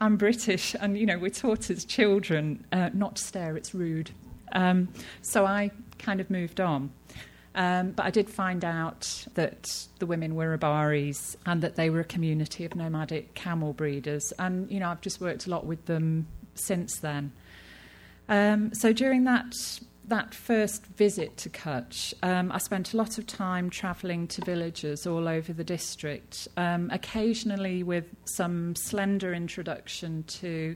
I'm 0.01 0.15
British, 0.15 0.75
and 0.79 0.97
you 0.97 1.05
know, 1.05 1.19
we're 1.19 1.29
taught 1.29 1.69
as 1.69 1.83
children 1.83 2.65
uh, 2.71 2.89
not 2.93 3.17
to 3.17 3.23
stare, 3.23 3.57
it's 3.57 3.73
rude. 3.73 4.11
Um, 4.53 4.87
so 5.21 5.45
I 5.45 5.71
kind 5.97 6.21
of 6.21 6.29
moved 6.29 6.61
on. 6.61 6.91
Um, 7.55 7.91
but 7.91 8.05
I 8.05 8.11
did 8.11 8.29
find 8.29 8.63
out 8.63 9.25
that 9.33 9.67
the 9.97 10.05
women 10.05 10.35
were 10.35 10.57
Rabaris 10.57 11.35
and 11.45 11.61
that 11.61 11.75
they 11.75 11.89
were 11.89 11.99
a 11.99 12.05
community 12.05 12.63
of 12.63 12.75
nomadic 12.75 13.33
camel 13.33 13.73
breeders. 13.73 14.31
And, 14.39 14.71
you 14.71 14.79
know, 14.79 14.89
I've 14.89 15.01
just 15.01 15.19
worked 15.19 15.47
a 15.47 15.49
lot 15.49 15.65
with 15.65 15.85
them 15.85 16.27
since 16.53 16.99
then. 17.01 17.31
Um, 18.29 18.73
so 18.73 18.93
during 18.93 19.23
that 19.23 19.53
that 20.09 20.33
first 20.33 20.85
visit 20.85 21.37
to 21.37 21.49
Kutch, 21.49 22.13
um, 22.21 22.51
I 22.51 22.57
spent 22.57 22.93
a 22.93 22.97
lot 22.97 23.17
of 23.17 23.25
time 23.25 23.69
travelling 23.69 24.27
to 24.29 24.43
villages 24.43 25.07
all 25.07 25.27
over 25.27 25.53
the 25.53 25.63
district, 25.63 26.47
um, 26.57 26.89
occasionally 26.91 27.83
with 27.83 28.05
some 28.25 28.75
slender 28.75 29.33
introduction 29.33 30.23
to 30.23 30.75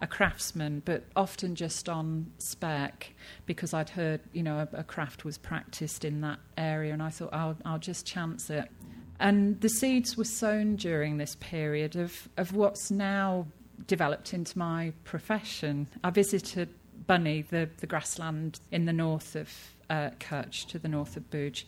a 0.00 0.06
craftsman, 0.06 0.82
but 0.84 1.04
often 1.16 1.54
just 1.54 1.88
on 1.88 2.30
spec 2.38 3.12
because 3.46 3.72
I'd 3.72 3.90
heard, 3.90 4.20
you 4.32 4.42
know, 4.42 4.58
a, 4.72 4.80
a 4.80 4.84
craft 4.84 5.24
was 5.24 5.38
practiced 5.38 6.04
in 6.04 6.20
that 6.20 6.38
area, 6.58 6.92
and 6.92 7.02
I 7.02 7.10
thought 7.10 7.32
I'll, 7.32 7.56
I'll 7.64 7.78
just 7.78 8.06
chance 8.06 8.50
it. 8.50 8.70
And 9.18 9.58
the 9.62 9.70
seeds 9.70 10.16
were 10.16 10.24
sown 10.24 10.76
during 10.76 11.16
this 11.16 11.36
period 11.36 11.96
of, 11.96 12.28
of 12.36 12.52
what's 12.52 12.90
now 12.90 13.46
developed 13.86 14.34
into 14.34 14.58
my 14.58 14.92
profession. 15.04 15.88
I 16.04 16.10
visited 16.10 16.68
Banni, 17.06 17.42
the, 17.42 17.68
the 17.78 17.86
grassland 17.86 18.60
in 18.70 18.84
the 18.84 18.92
north 18.92 19.36
of 19.36 19.50
uh, 19.88 20.10
Kutch, 20.18 20.66
to 20.66 20.78
the 20.78 20.88
north 20.88 21.16
of 21.16 21.30
Bhuj, 21.30 21.64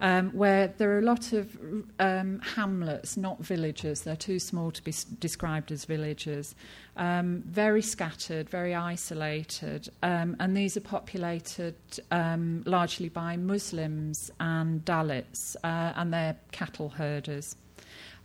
um, 0.00 0.30
where 0.30 0.68
there 0.68 0.90
are 0.92 0.98
a 0.98 1.02
lot 1.02 1.32
of 1.32 1.58
um, 1.98 2.40
hamlets, 2.54 3.16
not 3.16 3.38
villages. 3.40 4.02
They're 4.02 4.16
too 4.16 4.38
small 4.38 4.70
to 4.70 4.82
be 4.82 4.92
s- 4.92 5.04
described 5.04 5.70
as 5.70 5.84
villages. 5.84 6.54
Um, 6.96 7.42
very 7.46 7.82
scattered, 7.82 8.48
very 8.48 8.74
isolated, 8.74 9.88
um, 10.02 10.36
and 10.40 10.56
these 10.56 10.76
are 10.76 10.80
populated 10.80 11.74
um, 12.10 12.62
largely 12.64 13.08
by 13.08 13.36
Muslims 13.36 14.30
and 14.40 14.84
Dalits, 14.84 15.56
uh, 15.64 15.92
and 15.96 16.12
they're 16.12 16.36
cattle 16.50 16.90
herders. 16.90 17.56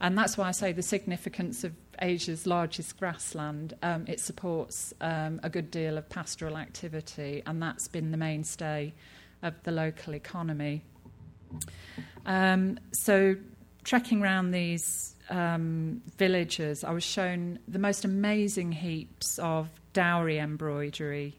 And 0.00 0.16
that's 0.16 0.36
why 0.36 0.48
I 0.48 0.52
say 0.52 0.72
the 0.72 0.82
significance 0.82 1.64
of 1.64 1.72
Asia's 2.00 2.46
largest 2.46 2.98
grassland. 2.98 3.74
Um, 3.82 4.04
it 4.06 4.20
supports 4.20 4.94
um, 5.00 5.40
a 5.42 5.50
good 5.50 5.70
deal 5.70 5.98
of 5.98 6.08
pastoral 6.08 6.56
activity, 6.56 7.42
and 7.46 7.62
that's 7.62 7.88
been 7.88 8.10
the 8.10 8.16
mainstay 8.16 8.92
of 9.42 9.54
the 9.64 9.72
local 9.72 10.14
economy. 10.14 10.82
Um, 12.24 12.78
so, 12.92 13.36
trekking 13.84 14.22
around 14.22 14.50
these 14.50 15.14
um, 15.30 16.02
villages, 16.16 16.84
I 16.84 16.90
was 16.90 17.04
shown 17.04 17.58
the 17.68 17.78
most 17.78 18.04
amazing 18.04 18.72
heaps 18.72 19.38
of 19.38 19.68
dowry 19.92 20.38
embroidery. 20.38 21.38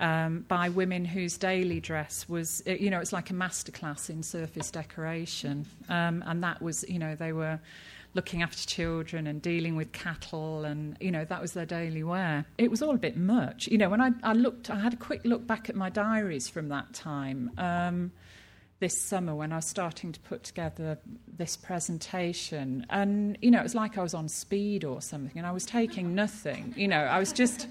Um, 0.00 0.44
by 0.46 0.68
women 0.68 1.04
whose 1.04 1.36
daily 1.36 1.80
dress 1.80 2.28
was, 2.28 2.62
you 2.66 2.88
know, 2.88 3.00
it's 3.00 3.12
like 3.12 3.30
a 3.30 3.32
masterclass 3.32 4.08
in 4.08 4.22
surface 4.22 4.70
decoration. 4.70 5.66
Um, 5.88 6.22
and 6.24 6.40
that 6.44 6.62
was, 6.62 6.84
you 6.88 7.00
know, 7.00 7.16
they 7.16 7.32
were 7.32 7.58
looking 8.14 8.42
after 8.42 8.66
children 8.66 9.26
and 9.26 9.42
dealing 9.42 9.76
with 9.76 9.92
cattle 9.92 10.64
and 10.64 10.96
you 11.00 11.10
know 11.10 11.24
that 11.24 11.40
was 11.40 11.52
their 11.52 11.66
daily 11.66 12.02
wear. 12.02 12.46
It 12.56 12.70
was 12.70 12.82
all 12.82 12.94
a 12.94 12.98
bit 12.98 13.16
much. 13.16 13.68
You 13.68 13.78
know 13.78 13.88
when 13.88 14.00
i, 14.00 14.10
I 14.22 14.32
looked 14.32 14.70
i 14.70 14.78
had 14.78 14.94
a 14.94 14.96
quick 14.96 15.22
look 15.24 15.46
back 15.46 15.68
at 15.68 15.76
my 15.76 15.90
diaries 15.90 16.48
from 16.48 16.68
that 16.68 16.92
time 16.94 17.50
um, 17.58 18.12
this 18.80 19.00
summer 19.00 19.34
when 19.34 19.52
i 19.52 19.56
was 19.56 19.66
starting 19.66 20.12
to 20.12 20.20
put 20.20 20.44
together 20.44 20.98
this 21.36 21.56
presentation. 21.56 22.86
And 22.90 23.36
you 23.42 23.50
know 23.50 23.60
it 23.60 23.64
was 23.64 23.74
like 23.74 23.98
i 23.98 24.02
was 24.02 24.14
on 24.14 24.28
speed 24.28 24.84
or 24.84 25.02
something 25.02 25.36
and 25.36 25.46
i 25.46 25.52
was 25.52 25.66
taking 25.66 26.14
nothing. 26.14 26.74
You 26.76 26.88
know 26.88 27.00
i 27.00 27.18
was 27.18 27.32
just 27.32 27.68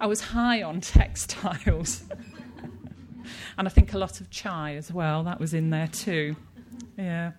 i 0.00 0.06
was 0.06 0.20
high 0.20 0.62
on 0.62 0.80
textiles. 0.80 2.04
And 3.56 3.68
i 3.68 3.70
think 3.70 3.92
a 3.92 3.98
lot 3.98 4.20
of 4.20 4.30
chai 4.30 4.74
as 4.74 4.90
well 4.90 5.22
that 5.24 5.38
was 5.38 5.54
in 5.54 5.70
there 5.70 5.86
too. 5.88 6.34
Yeah 6.98 7.32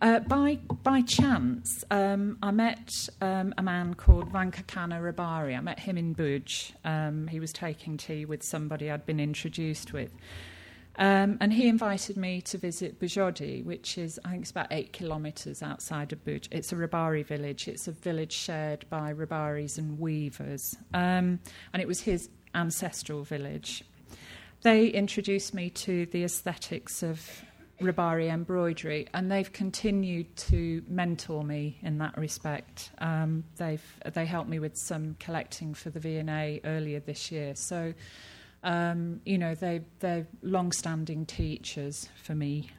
uh, 0.00 0.20
by 0.20 0.58
by 0.82 1.02
chance, 1.02 1.84
um, 1.90 2.38
I 2.42 2.50
met 2.50 3.08
um, 3.20 3.54
a 3.56 3.62
man 3.62 3.94
called 3.94 4.32
Vankakana 4.32 5.00
Rabari. 5.00 5.56
I 5.56 5.60
met 5.60 5.78
him 5.78 5.96
in 5.96 6.14
Bhuj. 6.14 6.72
Um, 6.84 7.26
he 7.28 7.40
was 7.40 7.52
taking 7.52 7.96
tea 7.96 8.24
with 8.24 8.42
somebody 8.42 8.90
I'd 8.90 9.06
been 9.06 9.20
introduced 9.20 9.92
with. 9.92 10.10
Um, 10.98 11.36
and 11.40 11.52
he 11.52 11.68
invited 11.68 12.16
me 12.16 12.40
to 12.42 12.56
visit 12.56 12.98
Bhujodi, 12.98 13.62
which 13.64 13.98
is, 13.98 14.18
I 14.24 14.30
think 14.30 14.42
it's 14.42 14.50
about 14.50 14.68
eight 14.70 14.92
kilometres 14.92 15.62
outside 15.62 16.12
of 16.12 16.24
Bhuj. 16.24 16.48
It's 16.50 16.72
a 16.72 16.76
Rabari 16.76 17.24
village. 17.24 17.68
It's 17.68 17.86
a 17.86 17.92
village 17.92 18.32
shared 18.32 18.88
by 18.88 19.12
Rabaris 19.12 19.76
and 19.76 19.98
weavers. 19.98 20.76
Um, 20.94 21.40
and 21.72 21.82
it 21.82 21.86
was 21.86 22.00
his 22.00 22.30
ancestral 22.54 23.24
village. 23.24 23.84
They 24.62 24.88
introduced 24.88 25.52
me 25.52 25.68
to 25.70 26.06
the 26.06 26.24
aesthetics 26.24 27.02
of 27.02 27.44
Rabari 27.80 28.30
embroidery, 28.30 29.06
and 29.12 29.30
they've 29.30 29.52
continued 29.52 30.34
to 30.36 30.82
mentor 30.88 31.44
me 31.44 31.78
in 31.82 31.98
that 31.98 32.16
respect. 32.16 32.90
Um, 32.98 33.44
they've 33.56 33.84
they 34.12 34.24
helped 34.24 34.48
me 34.48 34.58
with 34.58 34.76
some 34.76 35.16
collecting 35.20 35.74
for 35.74 35.90
the 35.90 36.00
V&A 36.00 36.60
earlier 36.64 37.00
this 37.00 37.30
year. 37.30 37.54
So, 37.54 37.92
um, 38.62 39.20
you 39.26 39.36
know, 39.36 39.54
they 39.54 39.82
they're 40.00 40.26
long-standing 40.42 41.26
teachers 41.26 42.08
for 42.22 42.34
me. 42.34 42.70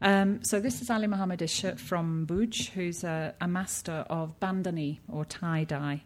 Um, 0.00 0.42
so 0.44 0.60
this 0.60 0.80
is 0.80 0.90
Ali 0.90 1.08
Mohammed 1.08 1.40
Ishak 1.40 1.78
from 1.78 2.26
Bhuj, 2.26 2.70
who's 2.70 3.04
a, 3.04 3.34
a 3.40 3.48
master 3.48 4.06
of 4.08 4.38
bandhani 4.40 5.00
or 5.08 5.24
tie 5.24 5.64
dye. 5.64 6.04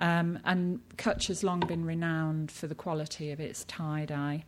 Um, 0.00 0.38
and 0.44 0.80
Kutch 0.96 1.28
has 1.28 1.42
long 1.42 1.60
been 1.60 1.84
renowned 1.84 2.50
for 2.50 2.66
the 2.66 2.74
quality 2.74 3.30
of 3.30 3.40
its 3.40 3.64
tie 3.64 4.04
dye. 4.04 4.44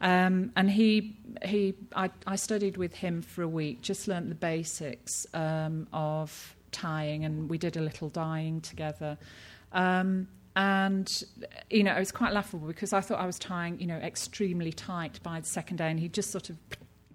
Um, 0.00 0.52
and 0.56 0.70
he, 0.70 1.16
he, 1.44 1.74
I, 1.94 2.10
I, 2.26 2.36
studied 2.36 2.76
with 2.76 2.94
him 2.94 3.22
for 3.22 3.42
a 3.42 3.48
week, 3.48 3.80
just 3.80 4.08
learnt 4.08 4.28
the 4.28 4.34
basics 4.34 5.26
um, 5.32 5.86
of 5.92 6.56
tying, 6.72 7.24
and 7.24 7.48
we 7.48 7.58
did 7.58 7.76
a 7.76 7.80
little 7.80 8.08
dyeing 8.08 8.60
together. 8.60 9.16
Um, 9.72 10.28
and 10.56 11.24
you 11.70 11.82
know, 11.82 11.94
it 11.94 11.98
was 11.98 12.12
quite 12.12 12.32
laughable 12.32 12.66
because 12.66 12.92
I 12.92 13.00
thought 13.00 13.18
I 13.18 13.26
was 13.26 13.38
tying, 13.38 13.80
you 13.80 13.86
know, 13.86 13.96
extremely 13.96 14.72
tight 14.72 15.20
by 15.22 15.40
the 15.40 15.46
second 15.46 15.78
day, 15.78 15.90
and 15.90 15.98
he'd 15.98 16.12
just 16.12 16.30
sort 16.30 16.50
of 16.50 16.58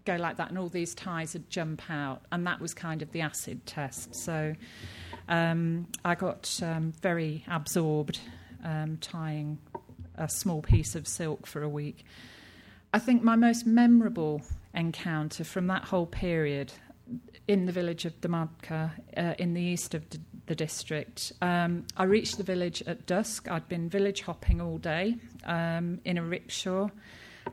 go 0.06 0.16
like 0.16 0.38
that, 0.38 0.50
and 0.50 0.58
all 0.58 0.70
these 0.70 0.96
ties 0.96 1.34
would 1.34 1.50
jump 1.50 1.82
out, 1.90 2.24
and 2.32 2.46
that 2.48 2.60
was 2.60 2.74
kind 2.74 3.02
of 3.02 3.12
the 3.12 3.22
acid 3.22 3.66
test. 3.66 4.16
So 4.16 4.56
um, 5.28 5.88
I 6.04 6.16
got 6.16 6.60
um, 6.64 6.94
very 7.02 7.46
absorbed 7.48 8.20
um, 8.64 8.98
tying 9.00 9.60
a 10.18 10.28
small 10.28 10.62
piece 10.62 10.96
of 10.96 11.08
silk 11.08 11.48
for 11.48 11.62
a 11.64 11.70
week. 11.70 12.06
I 12.92 12.98
think 12.98 13.22
my 13.22 13.36
most 13.36 13.68
memorable 13.68 14.42
encounter 14.74 15.44
from 15.44 15.68
that 15.68 15.84
whole 15.84 16.08
period 16.08 16.74
in 17.48 17.66
the 17.66 17.72
village 17.72 18.06
of 18.06 18.20
Dhamadka, 18.22 18.92
uh, 19.16 19.34
in 19.38 19.54
the 19.54 19.62
east 19.62 19.94
of 19.94 20.10
D- 20.10 20.20
the 20.48 20.56
district. 20.56 21.32
Um, 21.42 21.86
I 21.98 22.04
reached 22.04 22.38
the 22.38 22.44
village 22.44 22.82
at 22.88 23.06
dusk. 23.06 23.48
I'd 23.48 23.70
been 23.70 23.90
village 23.90 24.22
hopping 24.22 24.60
all 24.60 24.80
day 24.80 25.18
um, 25.46 26.00
in 26.04 26.18
a 26.18 26.24
rickshaw, 26.24 26.90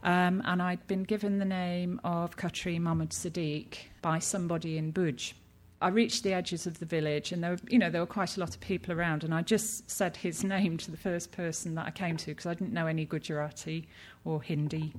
um, 0.03 0.43
and 0.47 0.63
I'd 0.63 0.87
been 0.87 1.03
given 1.03 1.39
the 1.39 1.45
name 1.45 2.01
of 2.03 2.37
Khatri 2.37 2.81
Mohammed 2.81 3.11
Sadiq 3.11 3.77
by 4.01 4.19
somebody 4.19 4.79
in 4.79 4.93
Bhuj. 4.93 5.35
I 5.81 5.89
reached 5.89 6.23
the 6.23 6.33
edges 6.33 6.67
of 6.67 6.79
the 6.79 6.87
village, 6.87 7.33
and 7.33 7.45
there 7.45 7.51
were, 7.53 7.59
you 7.69 7.79
know, 7.79 7.91
there 7.91 8.01
were 8.01 8.07
quite 8.07 8.37
a 8.37 8.41
lot 8.41 8.55
of 8.55 8.61
people 8.61 8.95
around, 8.95 9.25
and 9.25 9.35
I 9.35 9.43
just 9.43 9.91
said 9.91 10.17
his 10.17 10.43
name 10.45 10.79
to 10.79 10.91
the 10.91 10.97
first 10.97 11.33
person 11.33 11.75
that 11.75 11.87
I 11.87 11.91
came 11.91 12.17
to 12.19 12.27
because 12.27 12.47
I 12.47 12.55
didn't 12.55 12.73
know 12.73 12.87
any 12.87 13.05
Gujarati 13.05 13.87
or 14.25 14.43
Hindi. 14.43 14.95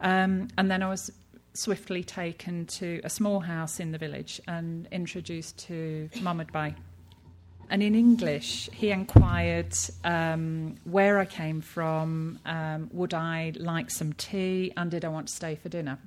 Um, 0.00 0.48
and 0.56 0.70
then 0.70 0.82
I 0.82 0.88
was 0.88 1.10
swiftly 1.52 2.02
taken 2.02 2.66
to 2.66 3.00
a 3.04 3.10
small 3.10 3.40
house 3.40 3.80
in 3.80 3.92
the 3.92 3.98
village 3.98 4.40
and 4.48 4.88
introduced 4.90 5.58
to 5.66 6.08
Mohammed 6.20 6.52
Bhai. 6.52 6.74
And 7.70 7.82
in 7.82 7.94
English, 7.94 8.68
he 8.72 8.90
inquired 8.90 9.74
um, 10.04 10.76
where 10.84 11.18
I 11.18 11.24
came 11.24 11.60
from, 11.60 12.38
um, 12.44 12.90
would 12.92 13.14
I 13.14 13.52
like 13.56 13.90
some 13.90 14.12
tea, 14.14 14.72
and 14.76 14.90
did 14.90 15.04
I 15.04 15.08
want 15.08 15.28
to 15.28 15.34
stay 15.34 15.54
for 15.54 15.68
dinner. 15.68 15.98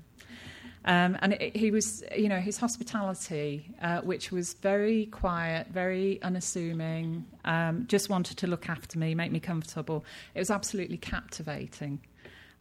Um, 0.88 1.18
and 1.22 1.34
it, 1.34 1.56
he 1.56 1.70
was, 1.70 2.02
you 2.18 2.30
know, 2.30 2.40
his 2.40 2.58
hospitality, 2.58 3.76
uh, 3.82 4.00
which 4.02 4.32
was 4.32 4.54
very 4.54 5.08
quiet, 5.08 5.68
very 5.68 6.22
unassuming, 6.24 7.26
um, 7.44 7.86
just 7.88 8.10
wanted 8.10 8.38
to 8.38 8.48
look 8.48 8.70
after 8.70 8.98
me, 8.98 9.14
make 9.14 9.34
me 9.34 9.42
comfortable. 9.42 10.06
It 10.34 10.40
was 10.40 10.50
absolutely 10.50 10.96
captivating. 10.98 12.00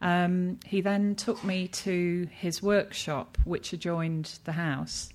Um, 0.01 0.59
he 0.65 0.81
then 0.81 1.15
took 1.15 1.41
me 1.45 1.69
to 1.69 2.27
his 2.29 2.61
workshop, 2.61 3.37
which 3.45 3.71
adjoined 3.71 4.39
the 4.43 4.51
house. 4.51 5.09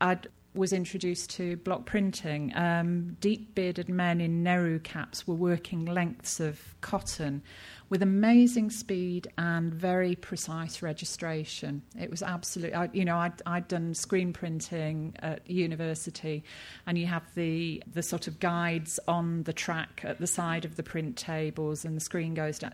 I 0.00 0.18
was 0.54 0.72
introduced 0.72 1.30
to 1.30 1.56
block 1.58 1.86
printing. 1.86 2.52
Um, 2.54 3.16
deep 3.20 3.54
bearded 3.54 3.88
men 3.88 4.20
in 4.20 4.42
Nehru 4.42 4.78
caps 4.78 5.26
were 5.26 5.34
working 5.34 5.86
lengths 5.86 6.40
of 6.40 6.60
cotton 6.80 7.42
with 7.88 8.02
amazing 8.02 8.70
speed 8.70 9.28
and 9.38 9.72
very 9.72 10.14
precise 10.14 10.82
registration. 10.82 11.82
It 11.98 12.10
was 12.10 12.22
absolutely, 12.22 12.74
I, 12.74 12.90
you 12.92 13.04
know, 13.04 13.16
I'd, 13.16 13.40
I'd 13.46 13.68
done 13.68 13.94
screen 13.94 14.32
printing 14.32 15.14
at 15.20 15.48
university, 15.48 16.44
and 16.86 16.98
you 16.98 17.06
have 17.06 17.34
the 17.34 17.82
the 17.92 18.02
sort 18.02 18.28
of 18.28 18.38
guides 18.38 19.00
on 19.08 19.44
the 19.44 19.52
track 19.52 20.02
at 20.04 20.18
the 20.18 20.26
side 20.26 20.64
of 20.64 20.76
the 20.76 20.82
print 20.82 21.16
tables, 21.16 21.84
and 21.84 21.96
the 21.96 22.00
screen 22.00 22.34
goes 22.34 22.58
down 22.58 22.72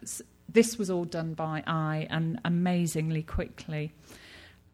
this 0.49 0.79
was 0.79 0.91
all 0.91 1.05
done 1.05 1.35
by 1.35 1.63
eye 1.67 2.07
and 2.11 2.41
amazingly 2.45 3.23
quickly. 3.23 3.93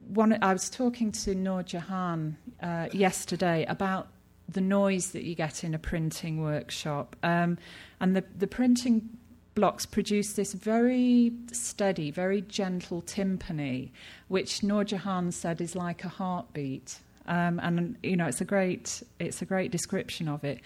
One, 0.08 0.36
I 0.42 0.52
was 0.52 0.68
talking 0.68 1.12
to 1.12 1.34
Noor 1.34 1.62
Jahan 1.62 2.36
uh, 2.62 2.88
yesterday 2.92 3.64
about 3.68 4.08
the 4.48 4.60
noise 4.60 5.12
that 5.12 5.24
you 5.24 5.34
get 5.34 5.64
in 5.64 5.74
a 5.74 5.78
printing 5.78 6.42
workshop, 6.42 7.16
um, 7.22 7.58
and 8.00 8.14
the, 8.14 8.24
the 8.36 8.46
printing 8.46 9.08
blocks 9.54 9.86
produce 9.86 10.34
this 10.34 10.52
very 10.52 11.32
steady, 11.52 12.10
very 12.10 12.42
gentle 12.42 13.02
timpani, 13.02 13.90
which 14.28 14.62
Noor 14.62 14.84
Jahan 14.84 15.32
said 15.32 15.60
is 15.60 15.74
like 15.74 16.04
a 16.04 16.08
heartbeat. 16.08 16.98
Um, 17.26 17.58
and 17.62 17.96
you 18.02 18.16
know 18.16 18.26
it's 18.26 18.42
a 18.42 18.44
great 18.44 19.02
it's 19.18 19.40
a 19.40 19.46
great 19.46 19.70
description 19.70 20.28
of 20.28 20.44
it. 20.44 20.60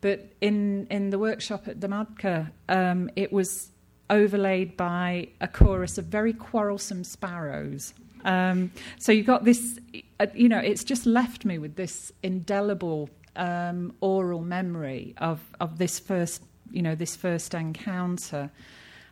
But 0.00 0.30
in 0.40 0.86
in 0.88 1.10
the 1.10 1.18
workshop 1.18 1.66
at 1.66 1.80
Dhamadka, 1.80 2.52
um, 2.68 3.10
it 3.16 3.32
was 3.32 3.70
overlaid 4.10 4.76
by 4.76 5.28
a 5.40 5.48
chorus 5.48 5.98
of 5.98 6.04
very 6.04 6.32
quarrelsome 6.32 7.02
sparrows. 7.02 7.94
Um, 8.24 8.70
so 8.98 9.12
you've 9.12 9.26
got 9.26 9.44
this, 9.44 9.78
uh, 10.20 10.26
you 10.34 10.48
know, 10.48 10.58
it's 10.58 10.84
just 10.84 11.06
left 11.06 11.44
me 11.44 11.58
with 11.58 11.76
this 11.76 12.12
indelible 12.22 13.10
um, 13.36 13.94
oral 14.00 14.42
memory 14.42 15.14
of, 15.18 15.40
of 15.60 15.78
this 15.78 15.98
first, 15.98 16.42
you 16.70 16.82
know, 16.82 16.94
this 16.94 17.16
first 17.16 17.54
encounter. 17.54 18.50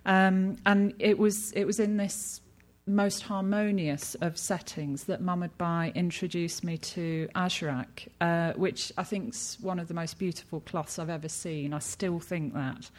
Um, 0.07 0.57
and 0.66 0.94
it 0.98 1.18
was, 1.18 1.53
it 1.53 1.64
was 1.64 1.79
in 1.79 1.96
this 1.96 2.40
most 2.87 3.22
harmonious 3.22 4.16
of 4.16 4.37
settings 4.37 5.05
that 5.05 5.20
Mohammed 5.20 5.57
Bhai 5.57 5.92
introduced 5.94 6.64
me 6.64 6.79
to 6.79 7.29
Ajrak, 7.35 8.09
uh, 8.20 8.53
which 8.55 8.92
I 8.98 9.05
think 9.05 9.35
is 9.35 9.57
one 9.61 9.79
of 9.79 9.87
the 9.87 9.94
most 9.94 10.18
beautiful 10.18 10.61
cloths 10.61 10.98
I've 10.98 11.11
ever 11.11 11.29
seen. 11.29 11.72
I 11.72 11.79
still 11.79 12.18
think 12.18 12.55
that. 12.55 12.90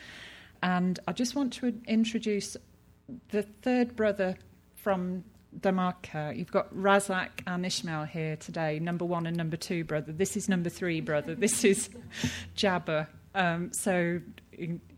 And 0.61 0.99
I 1.07 1.11
just 1.11 1.35
want 1.35 1.51
to 1.53 1.73
introduce 1.87 2.55
the 3.29 3.43
third 3.43 3.95
brother 3.97 4.37
from 4.75 5.25
Dhamadka. 5.59 6.37
You've 6.37 6.51
got 6.51 6.73
Razak 6.73 7.29
and 7.47 7.65
Ishmael 7.65 8.05
here 8.05 8.35
today, 8.35 8.79
number 8.79 9.05
one 9.05 9.25
and 9.25 9.35
number 9.35 9.57
two 9.57 9.83
brother. 9.83 10.11
This 10.11 10.35
is 10.37 10.49
number 10.49 10.69
three 10.69 11.01
brother. 11.01 11.35
This 11.35 11.63
is 11.63 11.89
Jabba. 12.55 13.07
Um, 13.35 13.71
so 13.71 14.19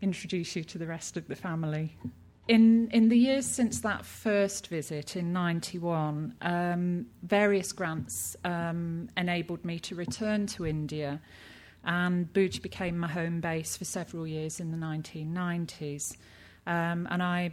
introduce 0.02 0.56
you 0.56 0.64
to 0.64 0.78
the 0.78 0.86
rest 0.86 1.16
of 1.16 1.28
the 1.28 1.36
family. 1.36 1.96
In, 2.48 2.90
in 2.92 3.08
the 3.08 3.18
years 3.18 3.46
since 3.46 3.80
that 3.80 4.04
first 4.04 4.68
visit 4.68 5.16
in 5.16 5.32
91, 5.32 6.34
um, 6.42 7.06
various 7.22 7.72
grants 7.72 8.36
um, 8.44 9.08
enabled 9.16 9.64
me 9.64 9.78
to 9.80 9.94
return 9.94 10.46
to 10.48 10.66
India 10.66 11.20
and 11.86 12.30
Bhuj 12.32 12.62
became 12.62 12.98
my 12.98 13.06
home 13.06 13.40
base 13.40 13.76
for 13.76 13.84
several 13.84 14.26
years 14.26 14.58
in 14.58 14.72
the 14.72 14.76
1990s. 14.76 16.16
Um, 16.66 17.06
and 17.10 17.22
I 17.22 17.52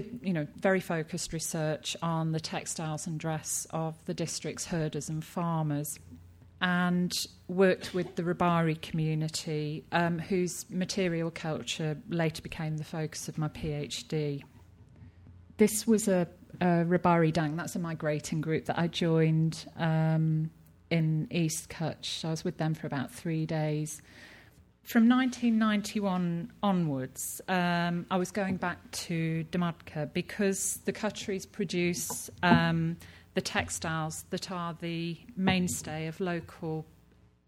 did, 0.00 0.20
you 0.24 0.32
know, 0.32 0.46
very 0.56 0.80
focused 0.80 1.32
research 1.32 1.96
on 2.02 2.32
the 2.32 2.40
textiles 2.40 3.06
and 3.06 3.20
dress 3.20 3.64
of 3.70 3.94
the 4.06 4.14
district's 4.14 4.66
herders 4.66 5.08
and 5.08 5.24
farmers, 5.24 6.00
and 6.60 7.12
worked 7.46 7.94
with 7.94 8.16
the 8.16 8.24
Rabari 8.24 8.80
community, 8.80 9.84
um, 9.92 10.18
whose 10.18 10.68
material 10.68 11.30
culture 11.30 11.96
later 12.08 12.42
became 12.42 12.76
the 12.76 12.84
focus 12.84 13.28
of 13.28 13.38
my 13.38 13.46
PhD. 13.48 14.42
This 15.58 15.86
was 15.86 16.08
a, 16.08 16.26
a 16.60 16.84
Rabari 16.84 17.32
Dang, 17.32 17.54
that's 17.54 17.76
a 17.76 17.78
migrating 17.78 18.40
group 18.40 18.64
that 18.64 18.78
I 18.78 18.88
joined. 18.88 19.64
Um, 19.76 20.50
in 20.90 21.26
East 21.30 21.70
Kutch. 21.70 22.24
I 22.24 22.30
was 22.30 22.44
with 22.44 22.58
them 22.58 22.74
for 22.74 22.86
about 22.86 23.10
three 23.10 23.46
days. 23.46 24.00
From 24.84 25.08
1991 25.08 26.52
onwards, 26.62 27.40
um, 27.48 28.04
I 28.10 28.18
was 28.18 28.30
going 28.30 28.58
back 28.58 28.90
to 28.90 29.46
Dhamadka 29.50 30.12
because 30.12 30.78
the 30.84 30.92
Khatris 30.92 31.50
produce 31.50 32.28
um, 32.42 32.98
the 33.32 33.40
textiles 33.40 34.26
that 34.28 34.50
are 34.50 34.76
the 34.78 35.16
mainstay 35.36 36.06
of 36.06 36.20
local 36.20 36.84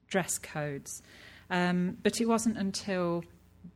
dress 0.08 0.38
codes. 0.38 1.02
Um, 1.50 1.98
but 2.02 2.22
it 2.22 2.24
wasn't 2.26 2.56
until 2.56 3.22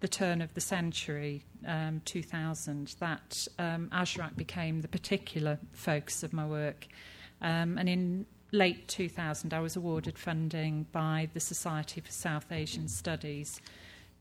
the 0.00 0.08
turn 0.08 0.40
of 0.40 0.54
the 0.54 0.62
century, 0.62 1.44
um, 1.66 2.00
2000, 2.06 2.94
that 2.98 3.46
um, 3.58 3.90
Ajrak 3.92 4.36
became 4.36 4.80
the 4.80 4.88
particular 4.88 5.58
focus 5.72 6.22
of 6.22 6.32
my 6.32 6.46
work. 6.46 6.86
Um, 7.42 7.76
and 7.76 7.90
in 7.90 8.26
late 8.52 8.88
2000, 8.88 9.54
I 9.54 9.60
was 9.60 9.76
awarded 9.76 10.18
funding 10.18 10.86
by 10.92 11.28
the 11.34 11.40
Society 11.40 12.00
for 12.00 12.10
South 12.10 12.50
Asian 12.50 12.88
Studies 12.88 13.60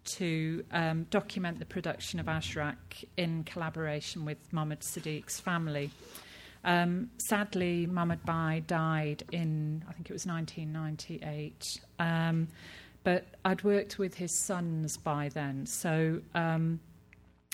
to 0.05 0.63
um, 0.71 1.05
document 1.09 1.59
the 1.59 1.65
production 1.65 2.19
of 2.19 2.27
Ajrak 2.27 3.03
in 3.17 3.43
collaboration 3.43 4.25
with 4.25 4.37
Mohammed 4.51 4.81
Sadiq's 4.81 5.39
family. 5.39 5.91
Um, 6.63 7.09
sadly, 7.17 7.85
Mohammed 7.85 8.25
Bhai 8.25 8.63
died 8.65 9.23
in, 9.31 9.83
I 9.87 9.93
think 9.93 10.09
it 10.09 10.13
was 10.13 10.25
1998. 10.25 11.81
Um, 11.99 12.47
but 13.03 13.25
I'd 13.45 13.63
worked 13.63 13.97
with 13.97 14.15
his 14.15 14.31
sons 14.31 14.97
by 14.97 15.29
then, 15.29 15.65
so 15.65 16.21
um, 16.35 16.79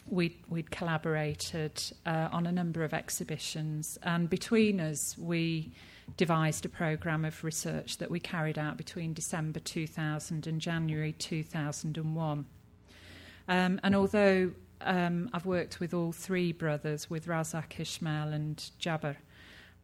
we'd, 0.08 0.36
we'd 0.50 0.72
collaborated 0.72 1.82
uh, 2.06 2.30
on 2.32 2.48
a 2.48 2.52
number 2.52 2.84
of 2.84 2.94
exhibitions, 2.94 3.98
and 4.04 4.30
between 4.30 4.80
us, 4.80 5.18
we 5.18 5.72
devised 6.18 6.66
a 6.66 6.70
programme 6.70 7.26
of 7.26 7.44
research 7.44 7.98
that 7.98 8.12
we 8.12 8.20
carried 8.20 8.60
out 8.60 8.78
between 8.78 9.14
December 9.14 9.60
2000 9.60 10.48
and 10.48 10.62
January 10.62 11.14
2001. 11.14 12.46
Um, 13.48 13.80
and 13.84 13.96
although 13.96 14.52
um, 14.82 15.30
I've 15.34 15.46
worked 15.46 15.80
with 15.80 15.94
all 15.94 16.12
three 16.12 16.52
brothers, 16.52 17.10
with 17.10 17.28
Razak, 17.28 17.80
Ishmael, 17.80 18.30
and 18.30 18.58
Jabir. 18.80 19.18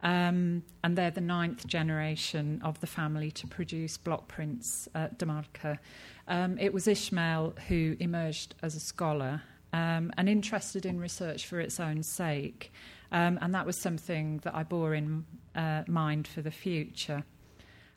Um, 0.02 0.64
and 0.82 0.98
they're 0.98 1.12
the 1.12 1.20
ninth 1.20 1.66
generation 1.66 2.60
of 2.64 2.80
the 2.80 2.88
family 2.88 3.30
to 3.32 3.46
produce 3.46 3.96
block 3.96 4.26
prints 4.26 4.88
at 4.94 5.18
Dhamadka. 5.18 5.78
Um, 6.26 6.58
it 6.58 6.72
was 6.72 6.88
Ishmael 6.88 7.54
who 7.68 7.96
emerged 8.00 8.56
as 8.62 8.74
a 8.74 8.80
scholar 8.80 9.42
um, 9.72 10.12
and 10.16 10.28
interested 10.28 10.86
in 10.86 11.00
research 11.00 11.46
for 11.46 11.60
its 11.60 11.80
own 11.80 12.02
sake. 12.02 12.72
Um, 13.10 13.38
and 13.42 13.54
that 13.54 13.66
was 13.66 13.76
something 13.76 14.38
that 14.38 14.54
I 14.54 14.62
bore 14.62 14.94
in 14.94 15.24
uh, 15.54 15.82
mind 15.86 16.26
for 16.26 16.40
the 16.42 16.50
future. 16.50 17.24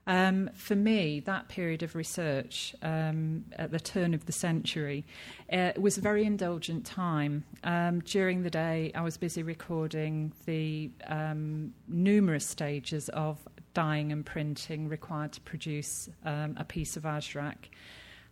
Um, 0.07 0.51
for 0.53 0.75
me, 0.75 1.19
that 1.21 1.47
period 1.49 1.81
of 1.81 1.95
research 1.95 2.75
um, 2.83 3.45
at 3.53 3.71
the 3.71 3.79
turn 3.79 4.13
of 4.13 4.27
the 4.27 4.31
century 4.31 5.03
uh, 5.51 5.71
was 5.77 5.97
a 5.97 6.01
very 6.01 6.25
indulgent 6.25 6.85
time. 6.85 7.43
Um, 7.63 8.01
during 8.01 8.43
the 8.43 8.51
day, 8.51 8.91
I 8.93 9.01
was 9.01 9.17
busy 9.17 9.41
recording 9.41 10.31
the 10.45 10.91
um, 11.07 11.73
numerous 11.87 12.45
stages 12.45 13.09
of 13.09 13.39
dyeing 13.73 14.11
and 14.11 14.25
printing 14.25 14.89
required 14.89 15.33
to 15.33 15.41
produce 15.41 16.07
um, 16.23 16.55
a 16.57 16.63
piece 16.63 16.95
of 16.97 17.03
Ajrak. 17.03 17.69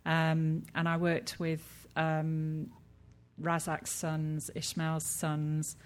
Um, 0.06 0.62
and 0.74 0.88
I 0.88 0.96
worked 0.96 1.40
with 1.40 1.86
Razak's 3.40 3.90
sons, 3.90 4.50
Ishmael's 4.54 5.04
sons. 5.04 5.76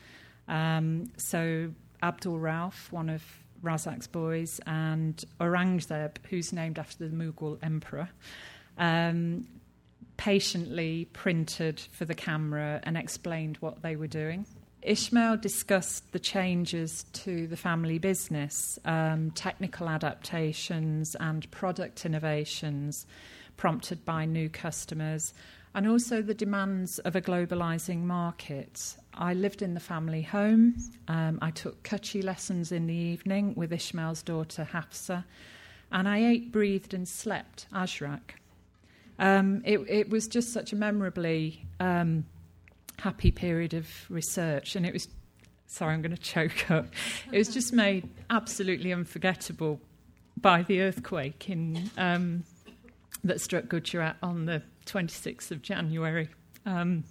so 0.48 1.72
Abdul 2.02 2.38
Rauf, 2.38 2.92
one 2.92 3.08
of 3.08 3.22
Razak's 3.62 4.06
boys, 4.06 4.61
and 4.66 5.22
Aurangzeb, 5.40 6.16
who's 6.28 6.52
named 6.52 6.78
after 6.78 7.08
the 7.08 7.14
Mughal 7.14 7.58
emperor, 7.62 8.08
um, 8.76 9.46
patiently 10.16 11.06
printed 11.12 11.80
for 11.92 12.04
the 12.04 12.14
camera 12.14 12.80
and 12.84 12.96
explained 12.96 13.56
what 13.58 13.82
they 13.82 13.96
were 13.96 14.06
doing. 14.06 14.46
Ishmael 14.82 15.38
discussed 15.38 16.12
the 16.12 16.20
changes 16.20 17.04
to 17.12 17.48
the 17.48 17.56
family 17.56 17.98
business, 17.98 18.78
um, 18.84 19.32
technical 19.32 19.88
adaptations, 19.88 21.16
and 21.16 21.50
product 21.50 22.06
innovations 22.06 23.06
prompted 23.56 24.04
by 24.04 24.24
new 24.24 24.48
customers, 24.48 25.34
and 25.78 25.86
also 25.86 26.20
the 26.20 26.34
demands 26.34 26.98
of 26.98 27.14
a 27.14 27.20
globalizing 27.20 28.02
market. 28.02 28.96
I 29.14 29.32
lived 29.32 29.62
in 29.62 29.74
the 29.74 29.80
family 29.80 30.22
home. 30.22 30.74
Um, 31.06 31.38
I 31.40 31.52
took 31.52 31.84
Kutchi 31.84 32.24
lessons 32.24 32.72
in 32.72 32.88
the 32.88 32.94
evening 32.96 33.54
with 33.54 33.72
Ishmael's 33.72 34.24
daughter 34.24 34.64
Hafsa, 34.64 35.24
and 35.92 36.08
I 36.08 36.18
ate, 36.30 36.50
breathed, 36.50 36.94
and 36.94 37.08
slept 37.08 37.68
Ajrak. 37.72 38.32
Um, 39.20 39.62
it, 39.64 39.78
it, 39.88 40.10
was 40.10 40.26
just 40.26 40.52
such 40.52 40.72
a 40.72 40.76
memorably 40.76 41.64
um, 41.78 42.26
happy 42.98 43.30
period 43.30 43.72
of 43.72 43.88
research, 44.08 44.74
and 44.74 44.84
it 44.84 44.92
was. 44.92 45.06
Sorry, 45.68 45.94
I'm 45.94 46.02
going 46.02 46.10
to 46.10 46.20
choke 46.20 46.72
up. 46.72 46.88
It 47.30 47.38
was 47.38 47.54
just 47.54 47.72
made 47.72 48.08
absolutely 48.30 48.92
unforgettable 48.92 49.80
by 50.40 50.64
the 50.64 50.80
earthquake 50.80 51.48
in 51.48 51.88
um, 51.96 52.42
that 53.22 53.40
struck 53.40 53.68
Gujarat 53.68 54.16
on 54.24 54.46
the 54.46 54.60
26th 54.88 55.51
of 55.51 55.62
January. 55.62 56.29
Um, 56.66 57.05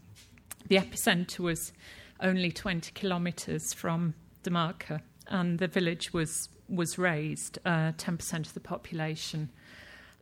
the 0.68 0.78
epicenter 0.78 1.40
was 1.40 1.72
only 2.20 2.52
20 2.52 2.92
kilometres 2.94 3.74
from 3.74 4.13
Dhamadka, 4.44 5.02
and 5.28 5.60
the 5.60 5.68
village 5.68 6.13
was 6.13 6.50
was 6.70 6.98
razed. 6.98 7.60
Uh, 7.66 7.94
10% 7.94 8.40
of 8.40 8.54
the 8.54 8.60
population 8.60 9.50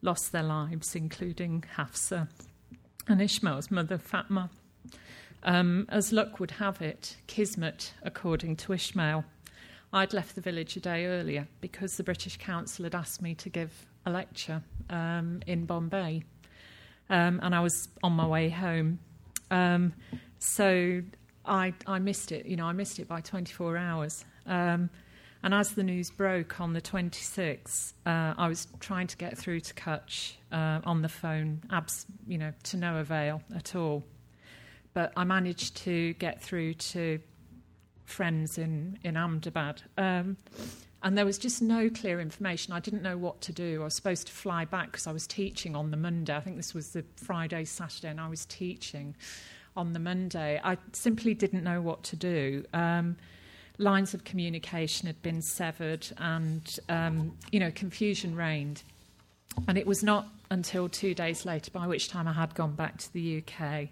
lost 0.03 0.31
their 0.31 0.43
lives, 0.43 0.95
including 0.95 1.63
Hafsa 1.75 2.27
and 3.07 3.21
Ishmael's 3.21 3.71
mother, 3.71 3.97
Fatma. 3.97 4.49
Um, 5.43 5.85
as 5.89 6.11
luck 6.11 6.39
would 6.39 6.51
have 6.51 6.81
it, 6.81 7.17
Kismet, 7.27 7.93
according 8.03 8.57
to 8.57 8.73
Ishmael, 8.73 9.25
I'd 9.93 10.13
left 10.13 10.35
the 10.35 10.41
village 10.41 10.75
a 10.75 10.79
day 10.79 11.05
earlier 11.05 11.47
because 11.61 11.97
the 11.97 12.03
British 12.03 12.37
Council 12.37 12.83
had 12.83 12.95
asked 12.95 13.21
me 13.21 13.35
to 13.35 13.49
give 13.49 13.87
a 14.05 14.11
lecture 14.11 14.61
um, 14.89 15.41
in 15.47 15.65
Bombay. 15.65 16.23
Um, 17.09 17.39
and 17.43 17.53
I 17.53 17.59
was 17.59 17.87
on 18.03 18.13
my 18.13 18.25
way 18.25 18.49
home. 18.49 18.99
Um, 19.51 19.93
so 20.39 21.01
I, 21.45 21.73
I 21.85 21.99
missed 21.99 22.31
it. 22.31 22.45
You 22.45 22.55
know, 22.55 22.65
I 22.65 22.71
missed 22.71 22.99
it 22.99 23.07
by 23.07 23.21
24 23.21 23.77
hours. 23.77 24.25
Um, 24.45 24.89
and 25.43 25.53
as 25.53 25.73
the 25.73 25.83
news 25.83 26.09
broke 26.09 26.59
on 26.59 26.73
the 26.73 26.81
26th, 26.81 27.93
uh, 28.05 28.33
I 28.35 28.47
was 28.47 28.67
trying 28.79 29.07
to 29.07 29.17
get 29.17 29.37
through 29.37 29.59
to 29.59 29.73
Kutch 29.75 30.33
uh, 30.51 30.81
on 30.83 31.03
the 31.03 31.09
phone, 31.09 31.61
abs- 31.71 32.07
you 32.27 32.39
know, 32.39 32.51
to 32.63 32.77
no 32.77 32.97
avail 32.97 33.43
at 33.55 33.75
all. 33.75 34.03
But 34.95 35.13
I 35.15 35.23
managed 35.23 35.77
to 35.83 36.13
get 36.13 36.41
through 36.41 36.75
to 36.75 37.19
friends 38.05 38.57
in, 38.57 38.97
in 39.03 39.17
Ahmedabad. 39.17 39.83
Um, 39.97 40.37
and 41.05 41.15
there 41.15 41.23
was 41.23 41.37
just 41.37 41.61
no 41.61 41.87
clear 41.87 42.19
information. 42.19 42.73
I 42.73 42.79
didn't 42.79 43.03
know 43.03 43.15
what 43.15 43.39
to 43.41 43.53
do. 43.53 43.81
I 43.81 43.83
was 43.85 43.93
supposed 43.93 44.25
to 44.25 44.33
fly 44.33 44.65
back 44.65 44.87
because 44.87 45.05
I 45.05 45.11
was 45.11 45.27
teaching 45.27 45.75
on 45.75 45.91
the 45.91 45.97
Monday. 45.97 46.35
I 46.35 46.39
think 46.39 46.57
this 46.57 46.73
was 46.73 46.93
the 46.93 47.05
Friday, 47.15 47.63
Saturday, 47.63 48.07
and 48.07 48.19
I 48.19 48.27
was 48.27 48.43
teaching 48.47 49.15
on 49.77 49.93
the 49.93 49.99
Monday. 49.99 50.59
I 50.63 50.79
simply 50.93 51.35
didn't 51.35 51.63
know 51.63 51.79
what 51.79 52.01
to 52.05 52.15
do. 52.15 52.65
Um, 52.73 53.17
lines 53.77 54.15
of 54.15 54.23
communication 54.23 55.05
had 55.05 55.21
been 55.21 55.43
severed, 55.43 56.07
and 56.17 56.79
um, 56.89 57.37
you 57.51 57.59
know, 57.59 57.69
confusion 57.69 58.35
reigned. 58.35 58.81
And 59.67 59.77
it 59.77 59.85
was 59.85 60.03
not 60.03 60.27
until 60.49 60.89
two 60.89 61.13
days 61.13 61.45
later, 61.45 61.69
by 61.69 61.85
which 61.85 62.09
time 62.09 62.27
I 62.27 62.33
had 62.33 62.55
gone 62.55 62.73
back 62.73 62.97
to 62.97 63.13
the 63.13 63.43
UK, 63.43 63.89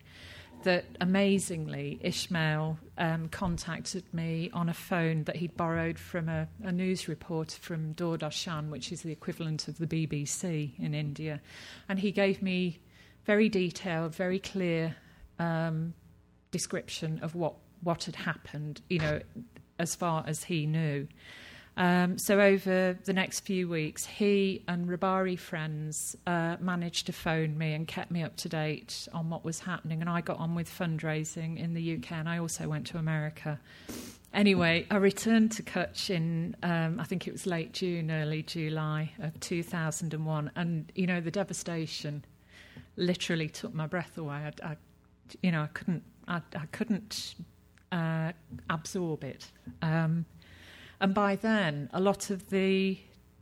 that 0.64 0.86
amazingly 1.00 2.00
Ishmael 2.02 2.78
um, 2.98 3.30
contacted 3.30 4.04
me 4.14 4.50
on 4.54 4.70
a 4.70 4.74
phone 4.74 5.24
that 5.24 5.36
he'd 5.36 5.56
borrowed 5.56 6.00
from 6.00 6.30
a, 6.30 6.48
a 6.64 6.72
news 6.72 7.08
reporter 7.08 7.58
from 7.60 7.94
Doordarshan, 7.94 8.70
which 8.70 8.92
is 8.92 9.02
the 9.02 9.12
equivalent 9.12 9.68
of 9.68 9.78
the 9.78 9.88
BBC 9.88 10.78
in 10.80 10.94
India. 10.94 11.42
And 11.88 12.00
he 12.00 12.12
gave 12.12 12.42
me 12.42 12.80
very 13.26 13.50
detailed, 13.50 14.16
very 14.16 14.40
clear 14.40 14.96
um, 15.40 15.94
description 16.52 17.20
of 17.22 17.36
what, 17.36 17.56
what 17.82 18.06
had 18.06 18.16
happened, 18.16 18.82
you 18.90 19.00
know, 19.00 19.20
as 19.80 19.96
far 19.96 20.24
as 20.28 20.44
he 20.44 20.66
knew. 20.66 21.08
Um, 21.76 22.18
so 22.20 22.40
over 22.40 22.98
the 23.04 23.14
next 23.14 23.42
few 23.42 23.68
weeks, 23.68 24.06
he 24.06 24.64
and 24.68 24.88
Rabari 24.88 25.38
friends 25.38 26.16
uh, 26.28 26.58
managed 26.60 27.08
to 27.08 27.14
phone 27.14 27.58
me 27.58 27.74
and 27.74 27.88
kept 27.88 28.12
me 28.12 28.22
up 28.22 28.36
to 28.38 28.50
date 28.50 29.08
on 29.12 29.30
what 29.30 29.44
was 29.44 29.60
happening. 29.60 30.02
And 30.02 30.10
I 30.10 30.22
got 30.22 30.38
on 30.38 30.54
with 30.54 30.70
fundraising 30.70 31.58
in 31.58 31.74
the 31.74 31.96
UK, 31.96 32.12
and 32.12 32.30
I 32.30 32.38
also 32.38 32.68
went 32.68 32.86
to 32.88 32.98
America. 32.98 33.60
Anyway, 34.34 34.86
I 34.90 34.98
returned 34.98 35.52
to 35.54 35.64
Kutch 35.64 36.10
in, 36.10 36.56
um, 36.64 37.00
I 37.00 37.04
think 37.06 37.28
it 37.28 37.32
was 37.32 37.46
late 37.46 37.72
June, 37.72 38.12
early 38.12 38.44
July 38.44 39.12
of 39.20 39.40
2001. 39.40 40.52
And, 40.56 40.92
you 40.96 41.08
know, 41.08 41.22
the 41.22 41.32
devastation 41.32 42.26
literally 42.98 43.50
took 43.50 43.74
my 43.74 43.88
breath 43.88 44.18
away. 44.18 44.52
I, 44.64 44.70
I 44.72 44.78
you 45.42 45.52
know, 45.52 45.62
I 45.62 45.68
couldn't, 45.68 46.04
I, 46.28 46.42
I 46.56 46.66
couldn't 46.72 47.36
uh, 47.92 48.32
absorb 48.70 49.24
it. 49.24 49.52
Um, 49.82 50.26
and 51.04 51.14
by 51.14 51.36
then, 51.36 51.90
a 51.92 52.00
lot 52.00 52.30
of 52.30 52.50
the 52.50 52.98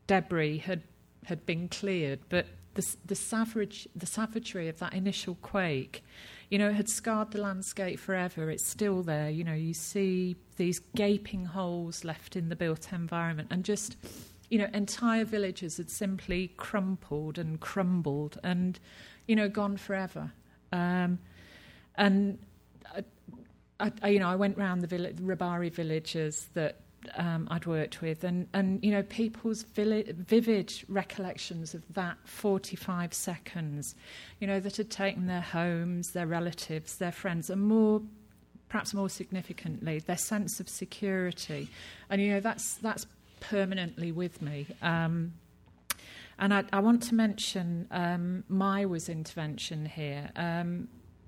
debris 0.08 0.58
had, 0.58 0.82
had 1.26 1.46
been 1.46 1.70
cleared, 1.70 2.20
but 2.28 2.48
the, 2.74 2.96
the, 3.06 3.14
savage, 3.14 3.88
the 3.96 4.08
savagery 4.08 4.68
of 4.68 4.80
that 4.80 4.96
initial 4.96 5.36
quake, 5.44 6.04
you 6.50 6.58
know, 6.58 6.70
it 6.70 6.74
had 6.74 6.90
scarred 6.90 7.30
the 7.30 7.40
landscape 7.40 8.00
forever. 8.00 8.50
It's 8.50 8.66
still 8.66 9.04
there. 9.04 9.30
You 9.30 9.44
know, 9.44 9.54
you 9.54 9.76
see 9.76 10.38
these 10.58 10.80
gaping 10.96 11.46
holes 11.46 12.04
left 12.04 12.36
in 12.36 12.50
the 12.50 12.56
built 12.56 12.92
environment, 12.92 13.50
and 13.52 13.64
just, 13.64 13.96
you 14.50 14.58
know, 14.58 14.68
entire 14.74 15.24
villages 15.24 15.78
had 15.78 15.92
simply 15.92 16.48
crumpled 16.58 17.38
and 17.38 17.60
crumbled 17.60 18.40
and, 18.44 18.80
you 19.28 19.36
know, 19.36 19.48
gone 19.48 19.78
forever. 19.78 20.32
Um, 20.74 21.20
and 21.94 22.40
I, 23.80 23.92
I, 24.02 24.10
you 24.10 24.20
know, 24.20 24.30
I 24.30 24.36
went 24.36 24.58
round 24.58 24.82
the 24.82 24.88
village, 24.88 25.18
Rabari 25.18 25.72
villages 25.72 26.50
that 26.56 26.81
um, 27.16 27.48
I'd 27.50 27.66
worked 27.66 28.02
with, 28.02 28.24
and, 28.24 28.48
and 28.54 28.84
you 28.84 28.92
know, 28.92 29.04
people's 29.04 29.64
vivid 29.64 30.72
recollections 30.88 31.74
of 31.74 31.84
that 31.94 32.18
45 32.26 33.14
seconds, 33.14 33.96
you 34.40 34.48
know, 34.48 34.60
that 34.60 34.78
had 34.78 34.90
taken 34.90 35.28
their 35.28 35.42
homes, 35.42 36.12
their 36.12 36.28
relatives, 36.28 36.98
their 36.98 37.12
friends, 37.12 37.50
and 37.50 37.62
more, 37.62 38.02
perhaps 38.70 38.94
more 38.94 39.10
significantly, 39.10 40.00
their 40.00 40.18
sense 40.18 40.60
of 40.60 40.70
security. 40.70 41.68
And, 42.10 42.22
you 42.22 42.32
know, 42.32 42.40
that's, 42.40 42.76
that's 42.76 43.06
permanently 43.40 44.12
with 44.12 44.42
me. 44.42 44.68
Um, 44.82 45.34
and 46.40 46.54
I, 46.54 46.64
I, 46.74 46.80
want 46.80 47.04
to 47.04 47.16
mention 47.16 47.88
um, 47.92 48.44
Maiwa's 48.50 49.10
intervention 49.10 49.86
here. 49.86 50.32
Um, 50.36 50.88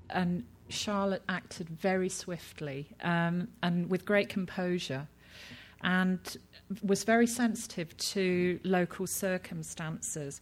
and 0.09 0.43
Charlotte 0.69 1.23
acted 1.29 1.69
very 1.69 2.09
swiftly 2.09 2.87
um, 3.01 3.47
and 3.61 3.89
with 3.89 4.05
great 4.05 4.29
composure 4.29 5.07
and 5.83 6.37
was 6.81 7.03
very 7.03 7.27
sensitive 7.27 7.95
to 7.97 8.59
local 8.63 9.07
circumstances. 9.07 10.41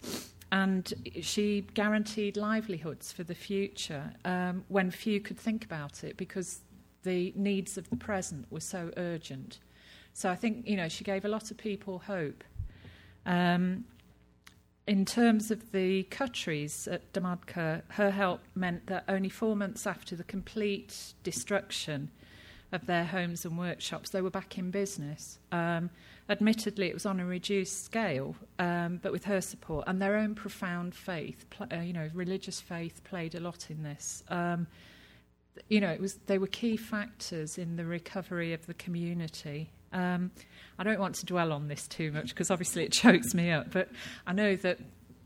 and 0.51 0.93
she 1.21 1.61
guaranteed 1.73 2.35
livelihoods 2.35 3.11
for 3.11 3.23
the 3.23 3.35
future 3.35 4.11
um, 4.25 4.65
when 4.67 4.91
few 4.91 5.21
could 5.21 5.39
think 5.39 5.63
about 5.63 6.03
it 6.03 6.17
because 6.17 6.59
the 7.03 7.31
needs 7.35 7.77
of 7.77 7.89
the 7.89 7.95
present 7.95 8.45
were 8.51 8.59
so 8.59 8.91
urgent. 8.97 9.59
So 10.13 10.29
I 10.29 10.35
think 10.35 10.67
you 10.67 10.75
know 10.75 10.89
she 10.89 11.03
gave 11.03 11.25
a 11.25 11.29
lot 11.29 11.51
of 11.51 11.57
people 11.57 11.99
hope. 11.99 12.43
Um, 13.25 13.85
in 14.87 15.05
terms 15.05 15.51
of 15.51 15.71
the 15.71 16.03
Khatris 16.09 16.91
at 16.91 17.13
Dhamadka, 17.13 17.83
her 17.89 18.11
help 18.11 18.41
meant 18.55 18.87
that 18.87 19.05
only 19.07 19.29
four 19.29 19.55
months 19.55 19.87
after 19.87 20.15
the 20.15 20.23
complete 20.23 21.13
destruction 21.23 22.09
of 22.71 22.85
their 22.85 23.05
homes 23.05 23.45
and 23.45 23.57
workshops, 23.57 24.09
they 24.09 24.21
were 24.21 24.29
back 24.29 24.57
in 24.57 24.71
business. 24.71 25.39
Um, 25.51 25.89
admittedly, 26.29 26.87
it 26.87 26.93
was 26.93 27.05
on 27.05 27.19
a 27.19 27.25
reduced 27.25 27.83
scale, 27.83 28.35
um, 28.59 28.99
but 29.01 29.11
with 29.11 29.25
her 29.25 29.41
support 29.41 29.85
and 29.87 30.01
their 30.01 30.15
own 30.15 30.35
profound 30.35 30.95
faith, 30.95 31.45
pl- 31.49 31.67
uh, 31.71 31.81
you 31.81 31.93
know, 31.93 32.09
religious 32.13 32.61
faith 32.61 33.03
played 33.03 33.35
a 33.35 33.39
lot 33.39 33.67
in 33.69 33.83
this. 33.83 34.23
Um, 34.29 34.67
you 35.69 35.81
know, 35.81 35.89
it 35.89 35.99
was 35.99 36.15
they 36.27 36.37
were 36.37 36.47
key 36.47 36.77
factors 36.77 37.57
in 37.57 37.75
the 37.75 37.85
recovery 37.85 38.53
of 38.53 38.65
the 38.67 38.73
community. 38.73 39.69
Um, 39.93 40.31
I 40.79 40.83
don't 40.83 40.99
want 40.99 41.15
to 41.15 41.25
dwell 41.25 41.51
on 41.51 41.67
this 41.67 41.87
too 41.87 42.11
much 42.11 42.29
because 42.29 42.49
obviously 42.49 42.83
it 42.85 42.91
chokes 42.93 43.33
me 43.33 43.51
up, 43.51 43.71
but 43.71 43.89
I 44.25 44.33
know 44.33 44.55
that 44.57 44.79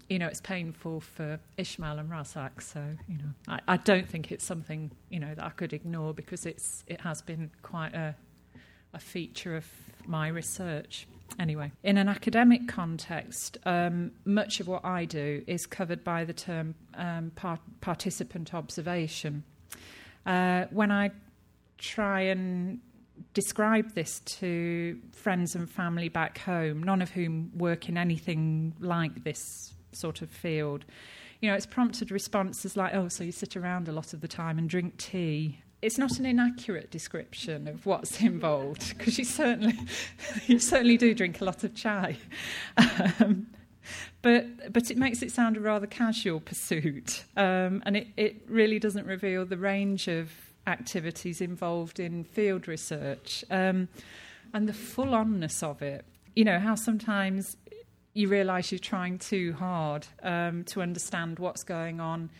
you 0.09 0.19
know 0.19 0.27
it's 0.27 0.41
painful 0.41 0.99
for 1.01 1.39
Ishmael 1.57 1.99
and 1.99 2.09
Razak, 2.09 2.61
so 2.61 2.83
you 3.07 3.17
know 3.17 3.31
I, 3.47 3.59
I 3.67 3.77
don't 3.77 4.07
think 4.07 4.31
it's 4.31 4.45
something 4.45 4.91
you 5.09 5.19
know 5.19 5.33
that 5.33 5.43
I 5.43 5.49
could 5.49 5.73
ignore 5.73 6.13
because 6.13 6.45
it's 6.45 6.83
it 6.87 7.01
has 7.01 7.21
been 7.21 7.51
quite 7.61 7.93
a 7.93 8.15
a 8.93 8.99
feature 8.99 9.55
of 9.55 9.65
my 10.07 10.27
research. 10.27 11.07
Anyway, 11.39 11.71
in 11.83 11.97
an 11.97 12.07
academic 12.07 12.67
context, 12.67 13.57
um, 13.65 14.11
much 14.23 14.59
of 14.59 14.67
what 14.67 14.85
I 14.85 15.05
do 15.05 15.43
is 15.47 15.65
covered 15.65 16.03
by 16.03 16.23
the 16.23 16.33
term 16.33 16.75
um, 16.93 17.31
par- 17.35 17.59
participant 17.81 18.53
observation. 18.53 19.43
Uh, 20.25 20.65
when 20.69 20.91
I 20.91 21.11
try 21.77 22.21
and 22.21 22.79
describe 23.33 23.93
this 23.95 24.19
to 24.21 24.99
friends 25.11 25.55
and 25.55 25.69
family 25.69 26.09
back 26.09 26.37
home, 26.37 26.81
none 26.83 27.01
of 27.01 27.09
whom 27.09 27.51
work 27.57 27.89
in 27.89 27.97
anything 27.97 28.73
like 28.79 29.23
this 29.23 29.74
sort 29.95 30.21
of 30.21 30.29
field, 30.29 30.85
you 31.41 31.49
know, 31.49 31.55
it's 31.55 31.65
prompted 31.65 32.11
responses 32.11 32.77
like, 32.77 32.93
oh, 32.93 33.07
so 33.07 33.23
you 33.23 33.31
sit 33.31 33.55
around 33.55 33.87
a 33.87 33.91
lot 33.91 34.13
of 34.13 34.21
the 34.21 34.27
time 34.27 34.57
and 34.57 34.69
drink 34.69 34.97
tea. 34.97 35.59
It's 35.81 35.97
not 35.97 36.17
an 36.17 36.25
inaccurate 36.25 36.89
description 36.89 37.67
of 37.67 37.85
what's 37.85 38.21
involved 38.21 38.97
because 38.97 39.17
you 39.17 39.25
certainly, 39.25 39.77
you 40.47 40.59
certainly 40.59 40.97
do 40.97 41.13
drink 41.13 41.41
a 41.41 41.45
lot 41.45 41.63
of 41.63 41.75
chai. 41.75 42.17
Um, 43.19 43.47
but 44.23 44.73
but 44.73 44.89
it 44.89 44.97
makes 44.97 45.21
it 45.21 45.31
sound 45.31 45.57
a 45.57 45.59
rather 45.59 45.85
casual 45.85 46.39
pursuit, 46.39 47.23
um, 47.37 47.83
and 47.85 47.95
it, 47.95 48.07
it 48.17 48.41
really 48.47 48.79
doesn't 48.79 49.05
reveal 49.05 49.45
the 49.45 49.57
range 49.57 50.07
of 50.07 50.31
activities 50.65 51.41
involved 51.41 51.99
in 51.99 52.23
field 52.23 52.67
research 52.67 53.45
um, 53.51 53.87
and 54.53 54.67
the 54.67 54.73
full 54.73 55.07
onness 55.07 55.61
of 55.61 55.83
it. 55.83 56.05
You 56.35 56.45
know, 56.45 56.59
how 56.59 56.73
sometimes 56.73 57.55
you 58.15 58.29
realise 58.29 58.71
you're 58.71 58.79
trying 58.79 59.19
too 59.19 59.53
hard 59.53 60.07
um, 60.23 60.63
to 60.63 60.81
understand 60.81 61.37
what's 61.37 61.63
going 61.63 61.99
on 61.99 62.31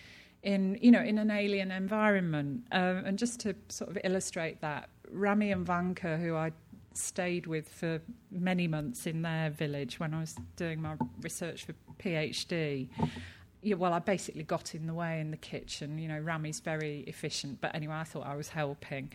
in, 0.41 0.79
you 0.81 0.89
know, 0.89 1.01
in 1.01 1.17
an 1.17 1.29
alien 1.29 1.69
environment. 1.69 2.65
Uh, 2.71 3.01
and 3.05 3.19
just 3.19 3.41
to 3.41 3.53
sort 3.67 3.91
of 3.91 3.97
illustrate 4.05 4.61
that, 4.61 4.89
Rami 5.11 5.51
and 5.51 5.65
Vanka, 5.65 6.17
who 6.17 6.33
I 6.35 6.53
stayed 6.93 7.45
with 7.45 7.67
for 7.67 8.01
many 8.31 8.69
months 8.69 9.05
in 9.05 9.21
their 9.21 9.49
village 9.49 9.99
when 9.99 10.13
I 10.13 10.21
was 10.21 10.35
doing 10.55 10.81
my 10.81 10.95
research 11.21 11.65
for 11.65 11.73
PhD, 11.99 12.87
yeah, 13.61 13.75
well, 13.75 13.91
I 13.91 13.99
basically 13.99 14.43
got 14.43 14.75
in 14.75 14.87
the 14.87 14.93
way 14.93 15.19
in 15.19 15.31
the 15.31 15.37
kitchen. 15.37 15.97
You 15.97 16.07
know, 16.07 16.19
Rami's 16.19 16.61
very 16.61 16.99
efficient, 17.01 17.59
but 17.59 17.75
anyway, 17.75 17.95
I 17.95 18.05
thought 18.05 18.25
I 18.25 18.37
was 18.37 18.47
helping. 18.47 19.11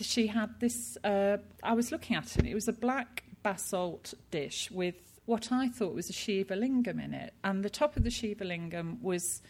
She 0.00 0.28
had 0.28 0.58
this, 0.58 0.96
uh, 1.04 1.36
I 1.62 1.74
was 1.74 1.92
looking 1.92 2.16
at 2.16 2.38
it, 2.38 2.46
it 2.46 2.54
was 2.54 2.68
a 2.68 2.72
black 2.72 3.24
basalt 3.42 4.14
dish 4.30 4.70
with 4.70 4.94
what 5.28 5.52
I 5.52 5.68
thought 5.68 5.94
was 5.94 6.08
a 6.08 6.14
Shiva 6.14 6.54
lingam 6.54 7.04
in 7.04 7.12
it. 7.12 7.34
And 7.44 7.62
the 7.62 7.68
top 7.68 7.98
of 7.98 8.02
the 8.02 8.10
Shiva 8.10 8.44
lingam 8.44 8.98
was, 9.02 9.42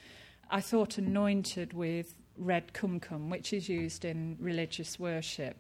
I 0.51 0.61
thought, 0.61 0.99
anointed 0.99 1.73
with 1.73 2.17
red 2.37 2.73
kumkum, 2.73 3.31
which 3.31 3.53
is 3.53 3.69
used 3.69 4.05
in 4.05 4.37
religious 4.41 4.99
worship. 4.99 5.57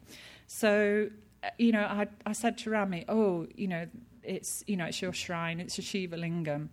So, 0.48 1.08
uh, 1.44 1.50
you 1.56 1.70
know, 1.70 1.84
I, 1.84 2.08
I 2.26 2.32
said 2.32 2.58
to 2.58 2.70
Rami, 2.70 3.04
oh, 3.08 3.46
you 3.54 3.68
know, 3.68 3.86
it's, 4.24 4.64
you 4.66 4.76
know, 4.76 4.86
it's 4.86 5.00
your 5.00 5.12
shrine, 5.12 5.60
it's 5.60 5.78
a 5.78 5.82
Shiva 5.82 6.16
lingam. 6.16 6.70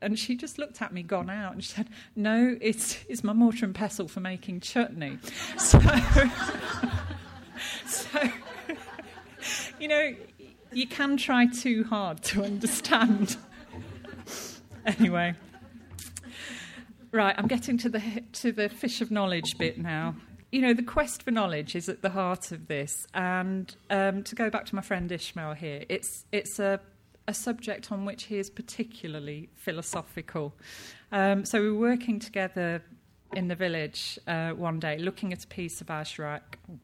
And 0.00 0.18
she 0.18 0.34
just 0.34 0.56
looked 0.56 0.80
at 0.80 0.94
me, 0.94 1.02
gone 1.02 1.28
out, 1.28 1.52
and 1.52 1.62
she 1.62 1.74
said, 1.74 1.90
No, 2.14 2.56
it's, 2.62 3.04
it's 3.10 3.22
my 3.22 3.34
mortar 3.34 3.66
and 3.66 3.74
pestle 3.74 4.08
for 4.08 4.20
making 4.20 4.60
chutney. 4.60 5.18
So, 5.58 5.78
so 7.86 8.20
you 9.80 9.88
know, 9.88 10.14
you 10.76 10.86
can 10.86 11.16
try 11.16 11.46
too 11.46 11.84
hard 11.84 12.22
to 12.22 12.44
understand. 12.44 13.36
anyway. 14.86 15.34
Right, 17.12 17.34
I'm 17.38 17.46
getting 17.46 17.78
to 17.78 17.88
the, 17.88 18.02
to 18.34 18.52
the 18.52 18.68
fish 18.68 19.00
of 19.00 19.10
knowledge 19.10 19.56
bit 19.58 19.78
now. 19.78 20.16
You 20.52 20.60
know, 20.60 20.74
the 20.74 20.82
quest 20.82 21.22
for 21.22 21.30
knowledge 21.30 21.74
is 21.74 21.88
at 21.88 22.02
the 22.02 22.10
heart 22.10 22.52
of 22.52 22.68
this. 22.68 23.06
And 23.14 23.74
um, 23.90 24.22
to 24.24 24.34
go 24.34 24.50
back 24.50 24.66
to 24.66 24.74
my 24.74 24.82
friend 24.82 25.10
Ishmael 25.10 25.54
here, 25.54 25.84
it's, 25.88 26.24
it's 26.30 26.58
a 26.58 26.80
a 27.28 27.34
subject 27.34 27.90
on 27.90 28.04
which 28.04 28.24
he 28.24 28.38
is 28.38 28.50
particularly 28.50 29.48
philosophical. 29.54 30.54
Um, 31.12 31.44
so 31.44 31.60
we 31.60 31.70
were 31.70 31.88
working 31.90 32.18
together 32.18 32.82
in 33.34 33.48
the 33.48 33.54
village 33.54 34.18
uh, 34.26 34.50
one 34.50 34.78
day, 34.78 34.98
looking 34.98 35.32
at 35.32 35.42
a 35.44 35.46
piece 35.48 35.80
of 35.80 35.88
Ajrak, 35.88 36.40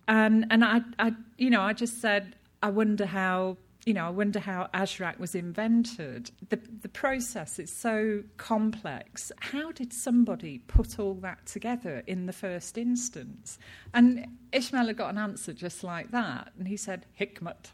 and 0.08 0.46
and 0.50 0.64
I, 0.64 0.80
I, 0.98 1.12
you 1.38 1.50
know, 1.50 1.60
I 1.60 1.72
just 1.72 2.00
said, 2.00 2.34
I 2.62 2.70
wonder 2.70 3.06
how. 3.06 3.56
You 3.84 3.94
know, 3.94 4.06
I 4.06 4.10
wonder 4.10 4.38
how 4.38 4.70
Ajrak 4.72 5.18
was 5.18 5.34
invented. 5.34 6.30
The 6.50 6.60
the 6.82 6.88
process 6.88 7.58
is 7.58 7.72
so 7.72 8.22
complex. 8.36 9.32
How 9.40 9.72
did 9.72 9.92
somebody 9.92 10.58
put 10.58 11.00
all 11.00 11.14
that 11.14 11.46
together 11.46 12.04
in 12.06 12.26
the 12.26 12.32
first 12.32 12.78
instance? 12.78 13.58
And 13.92 14.26
Ishmael 14.52 14.86
had 14.86 14.96
got 14.96 15.10
an 15.10 15.18
answer 15.18 15.52
just 15.52 15.82
like 15.82 16.12
that, 16.12 16.52
and 16.56 16.68
he 16.68 16.76
said, 16.76 17.06
"Hikmat." 17.20 17.72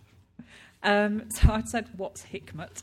Um, 0.83 1.31
so 1.31 1.53
I 1.53 1.63
said, 1.63 1.89
What's 1.97 2.25
hikmat? 2.27 2.83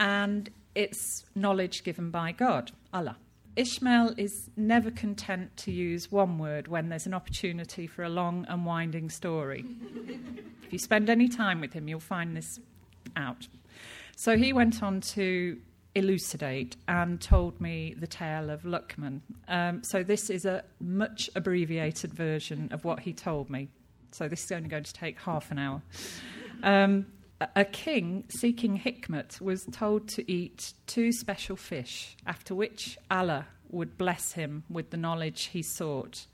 And 0.00 0.50
it's 0.74 1.24
knowledge 1.34 1.84
given 1.84 2.10
by 2.10 2.32
God, 2.32 2.72
Allah. 2.92 3.16
Ishmael 3.58 4.14
is 4.16 4.50
never 4.56 4.88
content 4.92 5.56
to 5.58 5.72
use 5.72 6.12
one 6.12 6.38
word 6.38 6.68
when 6.68 6.90
there's 6.90 7.06
an 7.06 7.14
opportunity 7.14 7.88
for 7.88 8.04
a 8.04 8.08
long 8.08 8.46
and 8.48 8.64
winding 8.64 9.10
story. 9.10 9.64
if 10.62 10.72
you 10.72 10.78
spend 10.78 11.10
any 11.10 11.26
time 11.26 11.60
with 11.60 11.72
him, 11.72 11.88
you'll 11.88 11.98
find 11.98 12.36
this 12.36 12.60
out. 13.16 13.48
So 14.14 14.36
he 14.36 14.52
went 14.52 14.80
on 14.80 15.00
to 15.00 15.58
elucidate 15.96 16.76
and 16.86 17.20
told 17.20 17.60
me 17.60 17.96
the 17.98 18.06
tale 18.06 18.48
of 18.48 18.62
Luqman. 18.62 19.22
Um, 19.48 19.82
so 19.82 20.04
this 20.04 20.30
is 20.30 20.44
a 20.44 20.62
much 20.80 21.28
abbreviated 21.34 22.14
version 22.14 22.68
of 22.70 22.84
what 22.84 23.00
he 23.00 23.12
told 23.12 23.50
me. 23.50 23.70
So 24.12 24.28
this 24.28 24.44
is 24.44 24.52
only 24.52 24.68
going 24.68 24.84
to 24.84 24.92
take 24.92 25.18
half 25.18 25.50
an 25.50 25.58
hour. 25.58 25.82
Um, 26.62 27.06
a 27.40 27.64
king 27.64 28.24
seeking 28.28 28.80
hikmat 28.80 29.40
was 29.40 29.64
told 29.70 30.08
to 30.08 30.30
eat 30.30 30.72
two 30.86 31.12
special 31.12 31.56
fish, 31.56 32.16
after 32.26 32.54
which 32.54 32.98
Allah 33.10 33.46
would 33.70 33.96
bless 33.98 34.32
him 34.32 34.64
with 34.68 34.90
the 34.90 34.96
knowledge 34.96 35.46
he 35.46 35.62
sought. 35.62 36.26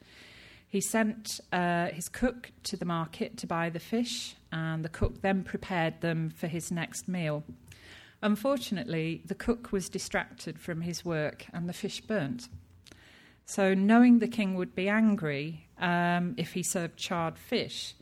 He 0.66 0.80
sent 0.80 1.40
uh, 1.52 1.86
his 1.86 2.08
cook 2.08 2.50
to 2.64 2.76
the 2.76 2.84
market 2.84 3.36
to 3.38 3.46
buy 3.46 3.70
the 3.70 3.78
fish, 3.78 4.34
and 4.50 4.84
the 4.84 4.88
cook 4.88 5.20
then 5.20 5.44
prepared 5.44 6.00
them 6.00 6.30
for 6.30 6.46
his 6.46 6.72
next 6.72 7.06
meal. 7.06 7.44
Unfortunately, 8.22 9.22
the 9.26 9.34
cook 9.34 9.70
was 9.70 9.88
distracted 9.88 10.58
from 10.58 10.80
his 10.80 11.04
work 11.04 11.46
and 11.52 11.68
the 11.68 11.74
fish 11.74 12.00
burnt. 12.00 12.48
So, 13.44 13.74
knowing 13.74 14.18
the 14.18 14.28
king 14.28 14.54
would 14.54 14.74
be 14.74 14.88
angry 14.88 15.66
um, 15.78 16.34
if 16.38 16.54
he 16.54 16.62
served 16.62 16.96
charred 16.96 17.38
fish, 17.38 17.94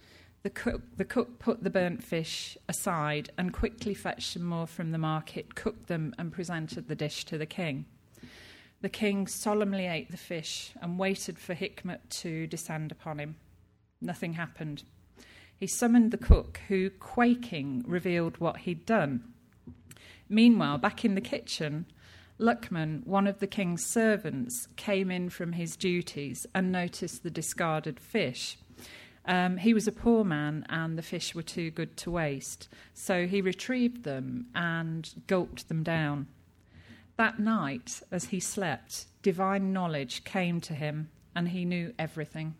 the 0.42 0.50
cook, 0.50 0.82
the 0.96 1.04
cook 1.04 1.38
put 1.38 1.62
the 1.62 1.70
burnt 1.70 2.02
fish 2.02 2.56
aside 2.68 3.30
and 3.38 3.52
quickly 3.52 3.94
fetched 3.94 4.32
some 4.32 4.44
more 4.44 4.66
from 4.66 4.90
the 4.90 4.98
market, 4.98 5.54
cooked 5.54 5.86
them, 5.86 6.14
and 6.18 6.32
presented 6.32 6.88
the 6.88 6.96
dish 6.96 7.24
to 7.26 7.38
the 7.38 7.46
king. 7.46 7.84
The 8.80 8.88
king 8.88 9.28
solemnly 9.28 9.86
ate 9.86 10.10
the 10.10 10.16
fish 10.16 10.72
and 10.80 10.98
waited 10.98 11.38
for 11.38 11.54
Hikmat 11.54 12.00
to 12.22 12.48
descend 12.48 12.90
upon 12.90 13.20
him. 13.20 13.36
Nothing 14.00 14.32
happened. 14.32 14.82
He 15.56 15.68
summoned 15.68 16.10
the 16.10 16.18
cook, 16.18 16.60
who, 16.66 16.90
quaking, 16.90 17.84
revealed 17.86 18.38
what 18.38 18.58
he'd 18.58 18.84
done. 18.84 19.22
Meanwhile, 20.28 20.78
back 20.78 21.04
in 21.04 21.14
the 21.14 21.20
kitchen, 21.20 21.86
Luqman, 22.40 23.06
one 23.06 23.28
of 23.28 23.38
the 23.38 23.46
king's 23.46 23.86
servants, 23.86 24.66
came 24.74 25.12
in 25.12 25.30
from 25.30 25.52
his 25.52 25.76
duties 25.76 26.44
and 26.52 26.72
noticed 26.72 27.22
the 27.22 27.30
discarded 27.30 28.00
fish. 28.00 28.58
Um, 29.24 29.56
he 29.56 29.72
was 29.72 29.86
a 29.86 29.92
poor 29.92 30.24
man 30.24 30.66
and 30.68 30.98
the 30.98 31.02
fish 31.02 31.34
were 31.34 31.42
too 31.42 31.70
good 31.70 31.96
to 31.98 32.10
waste, 32.10 32.68
so 32.92 33.26
he 33.26 33.40
retrieved 33.40 34.02
them 34.02 34.46
and 34.54 35.08
gulped 35.26 35.68
them 35.68 35.82
down. 35.82 36.26
That 37.16 37.38
night, 37.38 38.02
as 38.10 38.26
he 38.26 38.40
slept, 38.40 39.06
divine 39.22 39.72
knowledge 39.72 40.24
came 40.24 40.60
to 40.62 40.74
him, 40.74 41.10
and 41.36 41.48
he 41.48 41.64
knew 41.64 41.92
everything. 41.98 42.54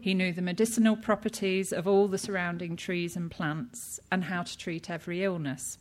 He 0.00 0.14
knew 0.14 0.32
the 0.32 0.42
medicinal 0.42 0.96
properties 0.96 1.72
of 1.72 1.86
all 1.86 2.08
the 2.08 2.18
surrounding 2.18 2.74
trees 2.74 3.16
and 3.16 3.30
plants 3.30 4.00
and 4.10 4.24
how 4.24 4.42
to 4.42 4.56
treat 4.56 4.88
every 4.88 5.22
illness. 5.22 5.76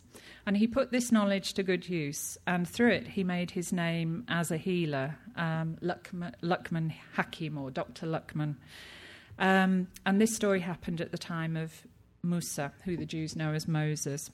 And 0.46 0.58
he 0.58 0.68
put 0.68 0.92
this 0.92 1.12
knowledge 1.12 1.54
to 1.54 1.64
good 1.64 1.88
use, 1.88 2.38
and 2.46 2.68
through 2.68 2.92
it, 2.92 3.08
he 3.08 3.24
made 3.24 3.52
his 3.52 3.72
name 3.72 4.26
as 4.28 4.52
a 4.52 4.58
healer, 4.58 5.18
um, 5.38 5.78
Luqman, 5.82 6.94
Hakim, 7.14 7.58
or 7.58 7.72
Dr. 7.72 8.08
Luqman. 8.08 8.56
Um, 9.40 9.88
and 10.06 10.22
this 10.22 10.36
story 10.36 10.60
happened 10.60 11.02
at 11.02 11.12
the 11.12 11.18
time 11.18 11.56
of 11.56 11.74
Musa, 12.22 12.72
who 12.84 12.98
the 12.98 13.06
Jews 13.06 13.36
know 13.36 13.54
as 13.54 13.68
Moses. 13.68 14.30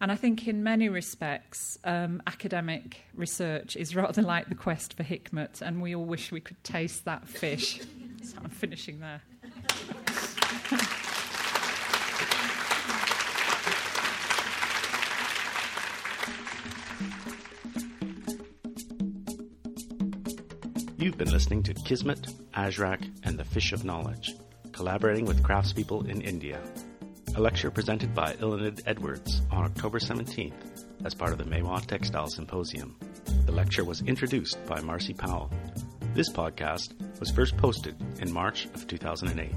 And 0.00 0.12
I 0.12 0.16
think, 0.16 0.46
in 0.46 0.62
many 0.62 0.88
respects, 0.88 1.78
um, 1.84 2.22
academic 2.26 3.00
research 3.14 3.76
is 3.76 3.96
rather 3.96 4.22
like 4.22 4.48
the 4.48 4.54
quest 4.54 4.94
for 4.94 5.02
Hikmat, 5.02 5.62
and 5.62 5.80
we 5.80 5.94
all 5.94 6.04
wish 6.04 6.30
we 6.30 6.40
could 6.40 6.62
taste 6.62 7.06
that 7.06 7.26
fish. 7.26 7.80
so 8.22 8.36
I'm 8.42 8.50
finishing 8.50 9.00
there. 9.00 9.22
You've 21.14 21.26
been 21.26 21.32
listening 21.32 21.62
to 21.62 21.74
Kismet, 21.74 22.26
Ajrak, 22.54 23.08
and 23.22 23.38
the 23.38 23.44
Fish 23.44 23.70
of 23.72 23.84
Knowledge, 23.84 24.34
collaborating 24.72 25.26
with 25.26 25.44
craftspeople 25.44 26.08
in 26.08 26.20
India. 26.20 26.60
A 27.36 27.40
lecture 27.40 27.70
presented 27.70 28.12
by 28.16 28.32
Eiluned 28.32 28.82
Edwards 28.84 29.40
on 29.52 29.62
October 29.62 30.00
17th 30.00 30.82
as 31.04 31.14
part 31.14 31.30
of 31.30 31.38
the 31.38 31.44
Maiwa 31.44 31.86
Textile 31.86 32.26
Symposium. 32.26 32.96
The 33.46 33.52
lecture 33.52 33.84
was 33.84 34.02
introduced 34.02 34.58
by 34.66 34.80
Marcy 34.80 35.14
Powell. 35.14 35.52
This 36.14 36.32
podcast 36.32 36.94
was 37.20 37.30
first 37.30 37.56
posted 37.58 37.94
in 38.20 38.32
March 38.32 38.64
of 38.74 38.88
2008. 38.88 39.54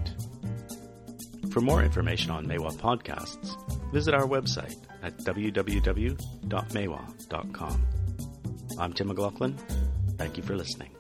For 1.52 1.62
more 1.62 1.82
information 1.82 2.30
on 2.30 2.46
Maiwa 2.46 2.74
podcasts, 2.74 3.58
visit 3.92 4.14
our 4.14 4.28
website 4.28 4.78
at 5.02 5.18
www.maiwa.com. 5.18 6.22
I'm 8.78 8.94
Tim 8.94 9.08
McLaughlin. 9.08 9.58
Thank 10.20 10.38
you 10.38 10.44
for 10.44 10.56
listening. 10.56 10.97